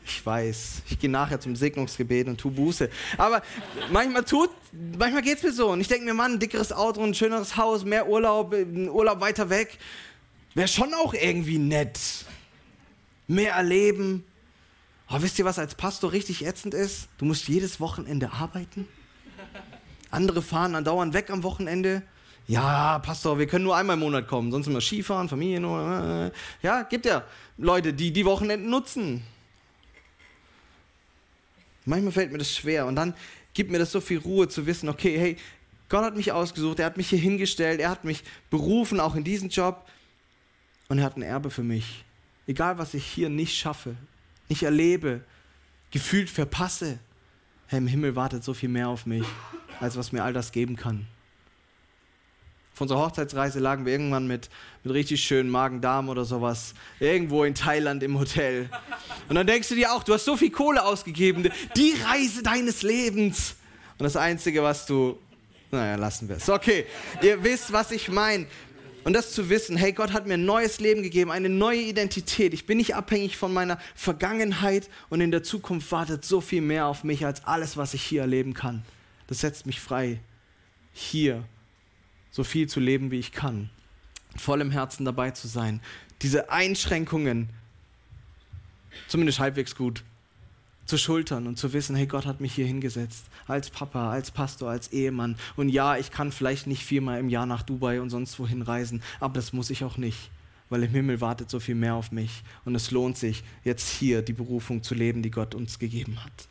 Ich 0.05 0.25
weiß, 0.25 0.83
ich 0.89 0.99
gehe 0.99 1.09
nachher 1.09 1.39
zum 1.39 1.55
Segnungsgebet 1.55 2.27
und 2.27 2.37
tu 2.37 2.51
Buße. 2.51 2.89
Aber 3.17 3.41
manchmal 3.91 4.23
tut, 4.23 4.49
manchmal 4.97 5.21
geht 5.21 5.37
es 5.37 5.43
mir 5.43 5.53
so. 5.53 5.69
Und 5.69 5.81
ich 5.81 5.87
denke 5.87 6.05
mir, 6.05 6.13
Mann, 6.13 6.33
ein 6.33 6.39
dickeres 6.39 6.71
Auto, 6.71 7.01
ein 7.01 7.13
schöneres 7.13 7.55
Haus, 7.55 7.85
mehr 7.85 8.07
Urlaub, 8.07 8.53
Urlaub 8.53 9.21
weiter 9.21 9.49
weg. 9.49 9.77
Wäre 10.55 10.67
schon 10.67 10.93
auch 10.93 11.13
irgendwie 11.13 11.57
nett. 11.57 11.99
Mehr 13.27 13.53
erleben, 13.53 14.23
aber 15.07 15.23
wisst 15.23 15.37
ihr, 15.39 15.45
was 15.45 15.59
als 15.59 15.75
Pastor 15.75 16.11
richtig 16.11 16.45
ätzend 16.45 16.73
ist? 16.73 17.07
Du 17.17 17.25
musst 17.25 17.47
jedes 17.47 17.79
Wochenende 17.79 18.31
arbeiten. 18.31 18.87
Andere 20.09 20.41
fahren 20.41 20.75
andauernd 20.75 21.13
weg 21.13 21.29
am 21.29 21.43
Wochenende. 21.43 22.03
Ja, 22.47 22.99
Pastor, 22.99 23.39
wir 23.39 23.47
können 23.47 23.63
nur 23.63 23.75
einmal 23.75 23.95
im 23.95 24.01
Monat 24.01 24.27
kommen, 24.27 24.51
sonst 24.51 24.67
immer 24.67 24.81
Skifahren, 24.81 25.29
Familien. 25.29 25.63
Äh, 25.63 26.31
ja, 26.61 26.83
gibt 26.83 27.05
ja 27.05 27.23
Leute, 27.57 27.93
die 27.93 28.11
die 28.11 28.25
Wochenenden 28.25 28.69
nutzen. 28.69 29.23
Manchmal 31.85 32.11
fällt 32.11 32.31
mir 32.31 32.37
das 32.37 32.53
schwer 32.53 32.85
und 32.85 32.95
dann 32.95 33.13
gibt 33.53 33.71
mir 33.71 33.79
das 33.79 33.91
so 33.91 34.01
viel 34.01 34.17
Ruhe 34.19 34.47
zu 34.47 34.65
wissen, 34.65 34.89
okay, 34.89 35.17
hey, 35.17 35.37
Gott 35.89 36.03
hat 36.03 36.15
mich 36.15 36.31
ausgesucht, 36.31 36.79
er 36.79 36.87
hat 36.87 36.97
mich 36.97 37.09
hier 37.09 37.19
hingestellt, 37.19 37.79
er 37.79 37.89
hat 37.89 38.03
mich 38.03 38.23
berufen, 38.49 38.99
auch 38.99 39.15
in 39.15 39.23
diesen 39.23 39.49
Job 39.49 39.87
und 40.87 40.97
er 40.97 41.05
hat 41.05 41.17
ein 41.17 41.21
Erbe 41.21 41.51
für 41.51 41.63
mich. 41.63 42.03
Egal, 42.47 42.77
was 42.77 42.93
ich 42.93 43.05
hier 43.05 43.29
nicht 43.29 43.57
schaffe, 43.57 43.95
nicht 44.49 44.63
erlebe, 44.63 45.21
gefühlt 45.91 46.29
verpasse. 46.29 46.99
Herr, 47.67 47.77
im 47.77 47.87
Himmel 47.87 48.15
wartet 48.15 48.43
so 48.43 48.53
viel 48.53 48.69
mehr 48.69 48.89
auf 48.89 49.05
mich, 49.05 49.25
als 49.79 49.95
was 49.95 50.11
mir 50.11 50.23
all 50.23 50.33
das 50.33 50.51
geben 50.51 50.75
kann. 50.75 51.07
Auf 52.73 52.81
unserer 52.81 52.99
Hochzeitsreise 53.05 53.59
lagen 53.59 53.85
wir 53.85 53.93
irgendwann 53.93 54.25
mit, 54.25 54.49
mit 54.83 54.93
richtig 54.95 55.23
schönen 55.23 55.49
Magen-Darm 55.49 56.09
oder 56.09 56.25
sowas 56.25 56.73
irgendwo 56.99 57.43
in 57.43 57.53
Thailand 57.53 58.01
im 58.01 58.17
Hotel. 58.17 58.67
Und 59.29 59.35
dann 59.35 59.45
denkst 59.45 59.69
du 59.69 59.75
dir 59.75 59.93
auch, 59.93 60.03
du 60.03 60.13
hast 60.13 60.25
so 60.25 60.35
viel 60.35 60.49
Kohle 60.49 60.83
ausgegeben, 60.83 61.49
die 61.77 61.93
Reise 62.03 62.41
deines 62.41 62.81
Lebens. 62.81 63.55
Und 63.99 64.05
das 64.05 64.17
Einzige, 64.17 64.63
was 64.63 64.87
du, 64.87 65.19
naja, 65.69 65.95
lassen 65.95 66.27
wir 66.27 66.37
es. 66.37 66.49
Okay, 66.49 66.87
ihr 67.21 67.43
wisst, 67.43 67.71
was 67.71 67.91
ich 67.91 68.09
meine. 68.09 68.47
Und 69.03 69.13
das 69.13 69.33
zu 69.33 69.49
wissen, 69.49 69.75
hey, 69.75 69.91
Gott 69.91 70.13
hat 70.13 70.27
mir 70.27 70.35
ein 70.35 70.45
neues 70.45 70.79
Leben 70.79 71.03
gegeben, 71.03 71.31
eine 71.31 71.49
neue 71.49 71.81
Identität. 71.81 72.53
Ich 72.53 72.65
bin 72.65 72.77
nicht 72.77 72.95
abhängig 72.95 73.37
von 73.37 73.53
meiner 73.53 73.77
Vergangenheit 73.95 74.89
und 75.09 75.19
in 75.19 75.31
der 75.31 75.43
Zukunft 75.43 75.91
wartet 75.91 76.23
so 76.23 76.39
viel 76.41 76.61
mehr 76.61 76.87
auf 76.87 77.03
mich 77.03 77.25
als 77.25 77.43
alles, 77.43 77.75
was 77.75 77.93
ich 77.93 78.03
hier 78.03 78.21
erleben 78.21 78.53
kann. 78.53 78.83
Das 79.27 79.41
setzt 79.41 79.65
mich 79.65 79.81
frei, 79.81 80.19
hier 80.93 81.43
so 82.31 82.43
viel 82.43 82.67
zu 82.67 82.79
leben, 82.79 83.11
wie 83.11 83.19
ich 83.19 83.31
kann. 83.31 83.69
Voll 84.37 84.61
im 84.61 84.71
Herzen 84.71 85.05
dabei 85.05 85.31
zu 85.31 85.47
sein. 85.47 85.81
Diese 86.21 86.49
Einschränkungen 86.49 87.49
zumindest 89.07 89.39
halbwegs 89.39 89.75
gut 89.75 90.03
zu 90.85 90.97
schultern 90.97 91.47
und 91.47 91.57
zu 91.57 91.73
wissen, 91.73 91.95
hey, 91.95 92.07
Gott 92.07 92.25
hat 92.25 92.41
mich 92.41 92.53
hier 92.53 92.65
hingesetzt, 92.65 93.25
als 93.47 93.69
Papa, 93.69 94.11
als 94.11 94.31
Pastor, 94.31 94.69
als 94.69 94.91
Ehemann. 94.91 95.37
Und 95.55 95.69
ja, 95.69 95.97
ich 95.97 96.11
kann 96.11 96.31
vielleicht 96.31 96.67
nicht 96.67 96.83
viermal 96.83 97.19
im 97.19 97.29
Jahr 97.29 97.45
nach 97.45 97.63
Dubai 97.63 98.01
und 98.01 98.09
sonst 98.09 98.37
wohin 98.39 98.61
reisen, 98.61 99.01
aber 99.19 99.35
das 99.35 99.53
muss 99.53 99.69
ich 99.69 99.83
auch 99.83 99.97
nicht, 99.97 100.29
weil 100.69 100.83
im 100.83 100.91
Himmel 100.91 101.21
wartet 101.21 101.49
so 101.49 101.59
viel 101.59 101.75
mehr 101.75 101.95
auf 101.95 102.11
mich. 102.11 102.43
Und 102.65 102.75
es 102.75 102.91
lohnt 102.91 103.17
sich, 103.17 103.43
jetzt 103.63 103.89
hier 103.89 104.21
die 104.21 104.33
Berufung 104.33 104.83
zu 104.83 104.93
leben, 104.93 105.21
die 105.21 105.31
Gott 105.31 105.55
uns 105.55 105.79
gegeben 105.79 106.23
hat. 106.23 106.47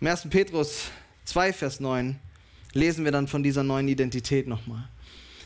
Im 0.00 0.06
1. 0.06 0.28
Petrus 0.30 0.90
2, 1.24 1.52
Vers 1.52 1.80
9 1.80 2.18
lesen 2.72 3.04
wir 3.04 3.12
dann 3.12 3.28
von 3.28 3.42
dieser 3.42 3.62
neuen 3.62 3.88
Identität 3.88 4.46
nochmal. 4.46 4.88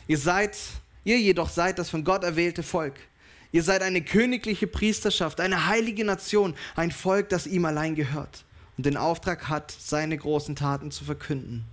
Ihr 0.07 0.17
seid, 0.17 0.57
ihr 1.03 1.19
jedoch 1.19 1.49
seid 1.49 1.79
das 1.79 1.89
von 1.89 2.03
Gott 2.03 2.23
erwählte 2.23 2.63
Volk 2.63 2.95
Ihr 3.53 3.63
seid 3.63 3.83
eine 3.83 4.01
königliche 4.01 4.65
Priesterschaft, 4.65 5.39
eine 5.39 5.67
heilige 5.67 6.03
Nation, 6.03 6.55
ein 6.75 6.91
Volk, 6.91 7.29
das 7.29 7.47
ihm 7.47 7.63
allein 7.65 7.95
gehört 7.95 8.43
und 8.77 8.85
den 8.85 8.97
Auftrag 8.97 9.47
hat, 9.47 9.71
seine 9.79 10.17
großen 10.17 10.55
Taten 10.55 10.89
zu 10.89 11.05
verkünden. 11.05 11.63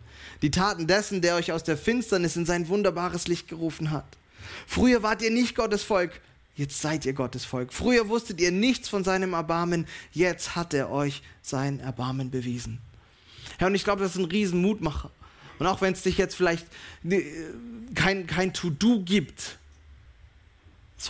Die 0.43 0.51
Taten 0.51 0.87
dessen, 0.87 1.23
der 1.23 1.37
euch 1.37 1.53
aus 1.53 1.65
der 1.65 1.79
Finsternis 1.79 2.37
in 2.37 2.45
sein 2.45 2.69
wunderbares 2.69 3.29
Licht 3.29 3.49
gerufen 3.49 3.91
hat. 3.91 4.05
Früher 4.67 5.03
wart 5.03 5.23
ihr 5.23 5.31
nicht 5.31 5.55
Gottes 5.55 5.83
Volk, 5.83 6.21
jetzt 6.55 6.83
seid 6.83 7.07
ihr 7.07 7.15
Gottes 7.15 7.47
Volk. 7.47 7.73
Früher 7.73 8.11
wusstet 8.11 8.43
ihr 8.43 8.53
nichts 8.53 8.91
von 8.91 9.03
seinem 9.03 9.33
Erbarmen, 9.33 9.87
jetzt 10.13 10.57
hat 10.57 10.75
er 10.75 10.91
euch 10.91 11.23
sein 11.41 11.81
Erbarmen 11.81 12.31
bewiesen. 12.31 12.79
Herr, 13.57 13.69
und 13.69 13.75
ich 13.75 13.85
glaube, 13.85 14.03
das 14.03 14.13
ist 14.13 14.19
ein 14.19 14.27
Riesenmutmacher. 14.27 15.11
Und 15.59 15.67
auch 15.67 15.81
wenn 15.81 15.95
es 15.95 16.03
dich 16.03 16.19
jetzt 16.19 16.35
vielleicht 16.35 16.67
äh, 17.09 17.23
kein, 17.95 18.27
kein 18.27 18.53
To-Do 18.53 19.01
gibt, 19.01 19.59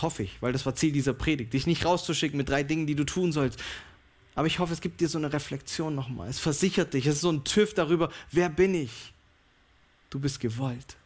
hoffe 0.01 0.23
ich, 0.23 0.41
weil 0.41 0.53
das 0.53 0.65
war 0.65 0.75
Ziel 0.75 0.91
dieser 0.91 1.13
Predigt, 1.13 1.53
dich 1.53 1.67
nicht 1.67 1.85
rauszuschicken 1.85 2.37
mit 2.37 2.49
drei 2.49 2.63
Dingen, 2.63 2.87
die 2.87 2.95
du 2.95 3.03
tun 3.03 3.31
sollst. 3.31 3.59
Aber 4.35 4.47
ich 4.47 4.59
hoffe, 4.59 4.73
es 4.73 4.81
gibt 4.81 5.01
dir 5.01 5.09
so 5.09 5.17
eine 5.17 5.33
Reflexion 5.33 5.93
nochmal. 5.93 6.29
Es 6.29 6.39
versichert 6.39 6.93
dich, 6.93 7.05
es 7.05 7.15
ist 7.15 7.21
so 7.21 7.31
ein 7.31 7.43
TÜV 7.43 7.73
darüber, 7.73 8.09
wer 8.31 8.49
bin 8.49 8.73
ich? 8.73 9.13
Du 10.09 10.19
bist 10.19 10.39
gewollt. 10.39 10.97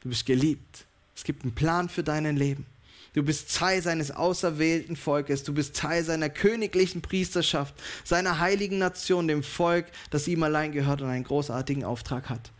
Du 0.00 0.08
bist 0.08 0.26
geliebt. 0.26 0.86
Es 1.14 1.24
gibt 1.24 1.42
einen 1.42 1.54
Plan 1.54 1.88
für 1.88 2.02
dein 2.02 2.36
Leben. 2.36 2.66
Du 3.14 3.22
bist 3.22 3.56
Teil 3.56 3.80
seines 3.80 4.10
auserwählten 4.10 4.94
Volkes. 4.94 5.42
Du 5.42 5.54
bist 5.54 5.74
Teil 5.74 6.04
seiner 6.04 6.28
königlichen 6.28 7.00
Priesterschaft, 7.00 7.74
seiner 8.04 8.40
heiligen 8.40 8.78
Nation, 8.78 9.26
dem 9.26 9.42
Volk, 9.42 9.86
das 10.10 10.28
ihm 10.28 10.42
allein 10.42 10.72
gehört 10.72 11.00
und 11.00 11.08
einen 11.08 11.24
großartigen 11.24 11.82
Auftrag 11.82 12.28
hat. 12.28 12.52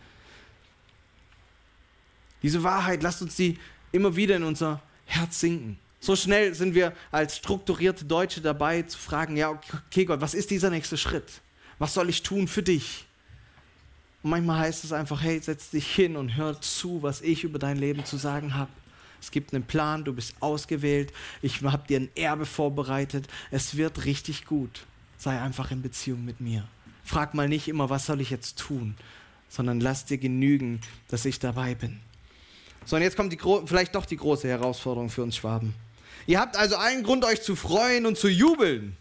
Diese 2.42 2.62
Wahrheit, 2.62 3.02
lasst 3.02 3.20
uns 3.20 3.36
sie 3.36 3.58
immer 3.92 4.16
wieder 4.16 4.36
in 4.36 4.44
unser 4.44 4.80
Herz 5.06 5.40
sinken. 5.40 5.78
So 6.00 6.14
schnell 6.14 6.54
sind 6.54 6.74
wir 6.74 6.92
als 7.10 7.36
strukturierte 7.36 8.04
Deutsche 8.04 8.40
dabei 8.40 8.82
zu 8.82 8.98
fragen, 8.98 9.36
ja, 9.36 9.50
okay 9.50 10.04
Gott, 10.04 10.20
was 10.20 10.34
ist 10.34 10.50
dieser 10.50 10.70
nächste 10.70 10.96
Schritt? 10.96 11.40
Was 11.78 11.94
soll 11.94 12.08
ich 12.08 12.22
tun 12.22 12.46
für 12.46 12.62
dich? 12.62 13.06
Und 14.22 14.30
manchmal 14.30 14.60
heißt 14.60 14.84
es 14.84 14.92
einfach, 14.92 15.22
hey, 15.22 15.40
setz 15.40 15.70
dich 15.70 15.86
hin 15.94 16.16
und 16.16 16.36
hör 16.36 16.60
zu, 16.60 17.02
was 17.02 17.22
ich 17.22 17.44
über 17.44 17.58
dein 17.58 17.76
Leben 17.76 18.04
zu 18.04 18.16
sagen 18.16 18.54
habe. 18.54 18.70
Es 19.20 19.30
gibt 19.30 19.54
einen 19.54 19.64
Plan, 19.64 20.04
du 20.04 20.12
bist 20.12 20.34
ausgewählt, 20.40 21.12
ich 21.42 21.62
habe 21.62 21.86
dir 21.88 22.00
ein 22.00 22.10
Erbe 22.14 22.46
vorbereitet, 22.46 23.28
es 23.50 23.76
wird 23.76 24.04
richtig 24.04 24.44
gut. 24.44 24.86
Sei 25.16 25.40
einfach 25.40 25.70
in 25.70 25.82
Beziehung 25.82 26.24
mit 26.24 26.40
mir. 26.40 26.68
Frag 27.02 27.34
mal 27.34 27.48
nicht 27.48 27.68
immer, 27.68 27.88
was 27.88 28.06
soll 28.06 28.20
ich 28.20 28.30
jetzt 28.30 28.58
tun, 28.58 28.94
sondern 29.48 29.80
lass 29.80 30.04
dir 30.04 30.18
genügen, 30.18 30.80
dass 31.08 31.24
ich 31.24 31.38
dabei 31.38 31.74
bin. 31.74 32.00
So, 32.87 32.96
und 32.96 33.03
jetzt 33.03 33.16
kommt 33.16 33.33
die, 33.33 33.38
vielleicht 33.66 33.94
doch 33.96 34.07
die 34.07 34.16
große 34.16 34.49
Herausforderung 34.49 35.11
für 35.11 35.25
uns 35.25 35.37
Schwaben. 35.37 35.75
Ihr 36.27 36.40
habt 36.40 36.57
also 36.57 36.77
allen 36.77 37.03
Grund, 37.03 37.25
euch 37.25 37.42
zu 37.42 37.57
freuen 37.57 38.07
und 38.07 38.16
zu 38.16 38.29
jubeln. 38.29 38.96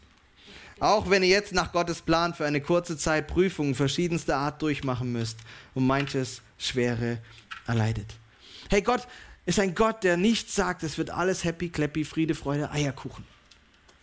Auch 0.80 1.10
wenn 1.10 1.24
ihr 1.24 1.30
jetzt 1.30 1.54
nach 1.54 1.71
Gottes 1.71 2.02
Plan 2.02 2.34
für 2.34 2.45
eine 2.45 2.62
kurze 2.62 2.98
Zeit 2.98 3.28
Prüfungen 3.28 3.76
verschiedenster 3.76 4.38
Art 4.38 4.62
durchmachen 4.62 5.12
müsst 5.12 5.38
und 5.74 5.88
manches 5.88 6.41
Schwere 6.58 7.19
erleidet. 7.67 8.15
Hey 8.69 8.82
Gott 8.82 9.08
ist 9.45 9.60
ein 9.60 9.76
Gott, 9.76 10.04
der 10.04 10.17
nicht 10.17 10.52
sagt, 10.52 10.84
es 10.84 10.98
wird 10.98 11.12
alles 11.12 11.43
happy, 11.43 11.69
clappy, 11.69 12.04
Friede, 12.04 12.36
Freude, 12.36 12.71
Eierkuchen. 12.71 13.24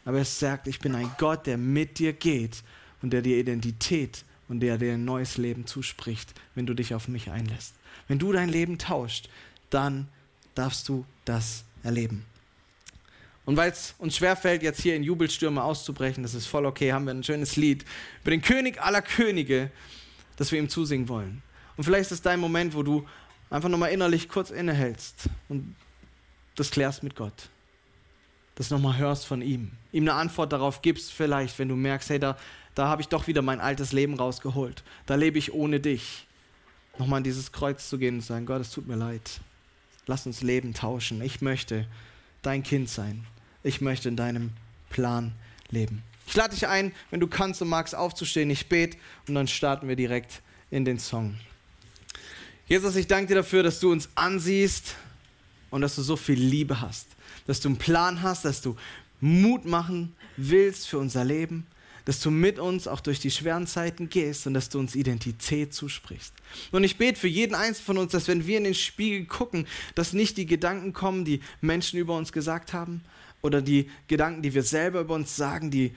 Aber 0.04 0.18
er 0.18 0.24
sagt, 0.24 0.68
ich 0.68 0.78
bin 0.78 0.94
ein 0.94 1.10
Gott, 1.18 1.46
der 1.46 1.58
mit 1.58 1.98
dir 1.98 2.12
geht 2.12 2.62
und 3.02 3.12
der 3.12 3.22
dir 3.22 3.38
Identität 3.38 4.24
und 4.48 4.60
der 4.60 4.78
dir 4.78 4.94
ein 4.94 5.04
neues 5.04 5.36
Leben 5.36 5.66
zuspricht, 5.66 6.32
wenn 6.54 6.66
du 6.66 6.74
dich 6.74 6.94
auf 6.94 7.08
mich 7.08 7.30
einlässt. 7.30 7.74
Wenn 8.08 8.18
du 8.18 8.32
dein 8.32 8.48
Leben 8.48 8.78
tauscht, 8.78 9.28
dann 9.72 10.08
darfst 10.54 10.88
du 10.88 11.04
das 11.24 11.64
erleben. 11.82 12.24
Und 13.44 13.56
weil 13.56 13.72
es 13.72 13.94
uns 13.98 14.16
schwerfällt, 14.16 14.62
jetzt 14.62 14.80
hier 14.80 14.94
in 14.94 15.02
Jubelstürme 15.02 15.62
auszubrechen, 15.62 16.22
das 16.22 16.34
ist 16.34 16.46
voll 16.46 16.64
okay, 16.64 16.92
haben 16.92 17.06
wir 17.06 17.12
ein 17.12 17.24
schönes 17.24 17.56
Lied 17.56 17.84
über 18.22 18.30
den 18.30 18.42
König 18.42 18.80
aller 18.80 19.02
Könige, 19.02 19.70
das 20.36 20.52
wir 20.52 20.60
ihm 20.60 20.68
zusingen 20.68 21.08
wollen. 21.08 21.42
Und 21.76 21.84
vielleicht 21.84 22.06
ist 22.06 22.12
es 22.12 22.22
dein 22.22 22.38
Moment, 22.38 22.74
wo 22.74 22.82
du 22.82 23.06
einfach 23.50 23.68
nochmal 23.68 23.90
innerlich 23.90 24.28
kurz 24.28 24.50
innehältst 24.50 25.28
und 25.48 25.74
das 26.54 26.70
klärst 26.70 27.02
mit 27.02 27.16
Gott. 27.16 27.48
Das 28.54 28.70
nochmal 28.70 28.98
hörst 28.98 29.26
von 29.26 29.42
ihm. 29.42 29.72
Ihm 29.92 30.04
eine 30.04 30.14
Antwort 30.14 30.52
darauf 30.52 30.82
gibst, 30.82 31.12
vielleicht, 31.12 31.58
wenn 31.58 31.68
du 31.68 31.74
merkst, 31.76 32.10
hey, 32.10 32.18
da, 32.18 32.36
da 32.74 32.86
habe 32.86 33.02
ich 33.02 33.08
doch 33.08 33.26
wieder 33.26 33.42
mein 33.42 33.60
altes 33.60 33.92
Leben 33.92 34.14
rausgeholt. 34.14 34.84
Da 35.06 35.14
lebe 35.14 35.38
ich 35.38 35.52
ohne 35.52 35.80
dich. 35.80 36.26
Nochmal 36.98 37.18
an 37.18 37.24
dieses 37.24 37.50
Kreuz 37.50 37.88
zu 37.88 37.98
gehen 37.98 38.16
und 38.16 38.20
zu 38.20 38.28
sagen, 38.28 38.46
Gott, 38.46 38.60
es 38.60 38.70
tut 38.70 38.86
mir 38.86 38.96
leid. 38.96 39.40
Lass 40.06 40.26
uns 40.26 40.42
Leben 40.42 40.74
tauschen. 40.74 41.22
Ich 41.22 41.40
möchte 41.40 41.86
dein 42.42 42.62
Kind 42.62 42.88
sein. 42.88 43.24
Ich 43.62 43.80
möchte 43.80 44.08
in 44.08 44.16
deinem 44.16 44.50
Plan 44.90 45.32
leben. 45.70 46.02
Ich 46.26 46.34
lade 46.34 46.54
dich 46.54 46.66
ein, 46.66 46.92
wenn 47.10 47.20
du 47.20 47.26
kannst 47.26 47.62
und 47.62 47.68
magst, 47.68 47.94
aufzustehen. 47.94 48.50
Ich 48.50 48.68
bete 48.68 48.96
und 49.28 49.34
dann 49.34 49.48
starten 49.48 49.88
wir 49.88 49.96
direkt 49.96 50.42
in 50.70 50.84
den 50.84 50.98
Song. 50.98 51.36
Jesus, 52.66 52.96
ich 52.96 53.06
danke 53.06 53.28
dir 53.28 53.34
dafür, 53.36 53.62
dass 53.62 53.80
du 53.80 53.92
uns 53.92 54.08
ansiehst 54.14 54.94
und 55.70 55.82
dass 55.82 55.96
du 55.96 56.02
so 56.02 56.16
viel 56.16 56.38
Liebe 56.38 56.80
hast. 56.80 57.08
Dass 57.46 57.60
du 57.60 57.68
einen 57.68 57.78
Plan 57.78 58.22
hast, 58.22 58.44
dass 58.44 58.62
du 58.62 58.76
Mut 59.20 59.64
machen 59.64 60.14
willst 60.36 60.88
für 60.88 60.98
unser 60.98 61.24
Leben. 61.24 61.66
Dass 62.04 62.20
du 62.20 62.30
mit 62.30 62.58
uns 62.58 62.88
auch 62.88 63.00
durch 63.00 63.20
die 63.20 63.30
schweren 63.30 63.66
Zeiten 63.66 64.08
gehst 64.08 64.46
und 64.46 64.54
dass 64.54 64.68
du 64.68 64.78
uns 64.78 64.94
Identität 64.94 65.72
zusprichst. 65.72 66.32
Und 66.72 66.84
ich 66.84 66.98
bete 66.98 67.18
für 67.18 67.28
jeden 67.28 67.54
Einzelnen 67.54 67.86
von 67.86 67.98
uns, 67.98 68.12
dass 68.12 68.28
wenn 68.28 68.46
wir 68.46 68.58
in 68.58 68.64
den 68.64 68.74
Spiegel 68.74 69.26
gucken, 69.26 69.66
dass 69.94 70.12
nicht 70.12 70.36
die 70.36 70.46
Gedanken 70.46 70.92
kommen, 70.92 71.24
die 71.24 71.40
Menschen 71.60 71.98
über 71.98 72.16
uns 72.16 72.32
gesagt 72.32 72.72
haben 72.72 73.02
oder 73.40 73.62
die 73.62 73.90
Gedanken, 74.08 74.42
die 74.42 74.54
wir 74.54 74.62
selber 74.62 75.00
über 75.00 75.14
uns 75.14 75.36
sagen, 75.36 75.70
die 75.70 75.92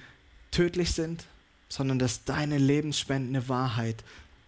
tödlich 0.52 0.92
sind, 0.92 1.26
sondern 1.70 2.00
dass 2.00 2.24
deine 2.24 2.58
lebensspendende 2.58 3.50
Wahrheit 3.50 4.04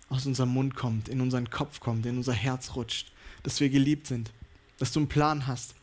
aus 0.10 0.26
unserem 0.26 0.50
Mund 0.50 0.76
kommt, 0.76 1.10
in 1.10 1.22
unseren 1.22 1.50
Kopf 1.50 1.80
kommt, 1.80 2.06
in 2.06 2.18
unser 2.18 2.34
Herz 2.34 2.76
rutscht, 2.76 3.12
dass 3.44 3.60
wir 3.60 3.70
geliebt 3.70 4.08
sind, 4.08 4.32
dass 4.78 4.92
du 4.92 5.00
einen 5.00 5.10
Plan 5.10 5.48
hast, 5.48 5.76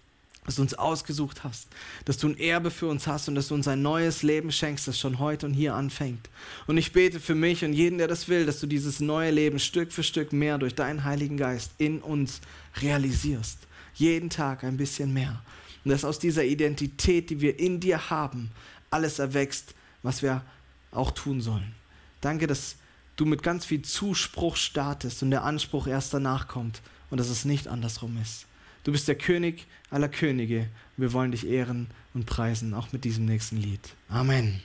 dass 0.44 0.56
du 0.56 0.62
uns 0.62 0.74
ausgesucht 0.74 1.42
hast, 1.42 1.68
dass 2.04 2.18
du 2.18 2.28
ein 2.28 2.38
Erbe 2.38 2.70
für 2.70 2.86
uns 2.86 3.06
hast 3.06 3.28
und 3.28 3.34
dass 3.34 3.48
du 3.48 3.54
uns 3.54 3.66
ein 3.66 3.82
neues 3.82 4.22
Leben 4.22 4.52
schenkst, 4.52 4.86
das 4.86 4.98
schon 4.98 5.18
heute 5.18 5.46
und 5.46 5.54
hier 5.54 5.74
anfängt. 5.74 6.28
Und 6.66 6.76
ich 6.76 6.92
bete 6.92 7.18
für 7.18 7.34
mich 7.34 7.64
und 7.64 7.72
jeden, 7.72 7.98
der 7.98 8.08
das 8.08 8.28
will, 8.28 8.44
dass 8.44 8.60
du 8.60 8.66
dieses 8.66 9.00
neue 9.00 9.30
Leben 9.30 9.58
Stück 9.58 9.90
für 9.90 10.02
Stück 10.02 10.32
mehr 10.32 10.58
durch 10.58 10.74
deinen 10.74 11.04
Heiligen 11.04 11.36
Geist 11.36 11.72
in 11.78 12.00
uns 12.00 12.40
realisierst. 12.76 13.58
Jeden 13.94 14.28
Tag 14.28 14.64
ein 14.64 14.76
bisschen 14.76 15.14
mehr. 15.14 15.42
Und 15.84 15.90
dass 15.90 16.04
aus 16.04 16.18
dieser 16.18 16.44
Identität, 16.44 17.30
die 17.30 17.40
wir 17.40 17.58
in 17.58 17.80
dir 17.80 18.10
haben, 18.10 18.50
alles 18.90 19.18
erwächst, 19.18 19.74
was 20.02 20.22
wir 20.22 20.42
auch 20.90 21.10
tun 21.10 21.40
sollen. 21.40 21.74
Danke, 22.20 22.46
dass 22.46 22.76
du 23.16 23.24
mit 23.24 23.42
ganz 23.42 23.64
viel 23.64 23.82
Zuspruch 23.82 24.56
startest 24.56 25.22
und 25.22 25.30
der 25.30 25.44
Anspruch 25.44 25.86
erst 25.86 26.14
danach 26.14 26.48
kommt 26.48 26.82
und 27.10 27.18
dass 27.18 27.28
es 27.28 27.44
nicht 27.44 27.68
andersrum 27.68 28.18
ist. 28.20 28.46
Du 28.84 28.92
bist 28.92 29.08
der 29.08 29.14
König 29.14 29.66
aller 29.90 30.08
Könige. 30.08 30.68
Wir 30.96 31.12
wollen 31.14 31.32
dich 31.32 31.46
ehren 31.46 31.88
und 32.12 32.26
preisen, 32.26 32.74
auch 32.74 32.92
mit 32.92 33.04
diesem 33.04 33.24
nächsten 33.24 33.56
Lied. 33.56 33.80
Amen. 34.08 34.62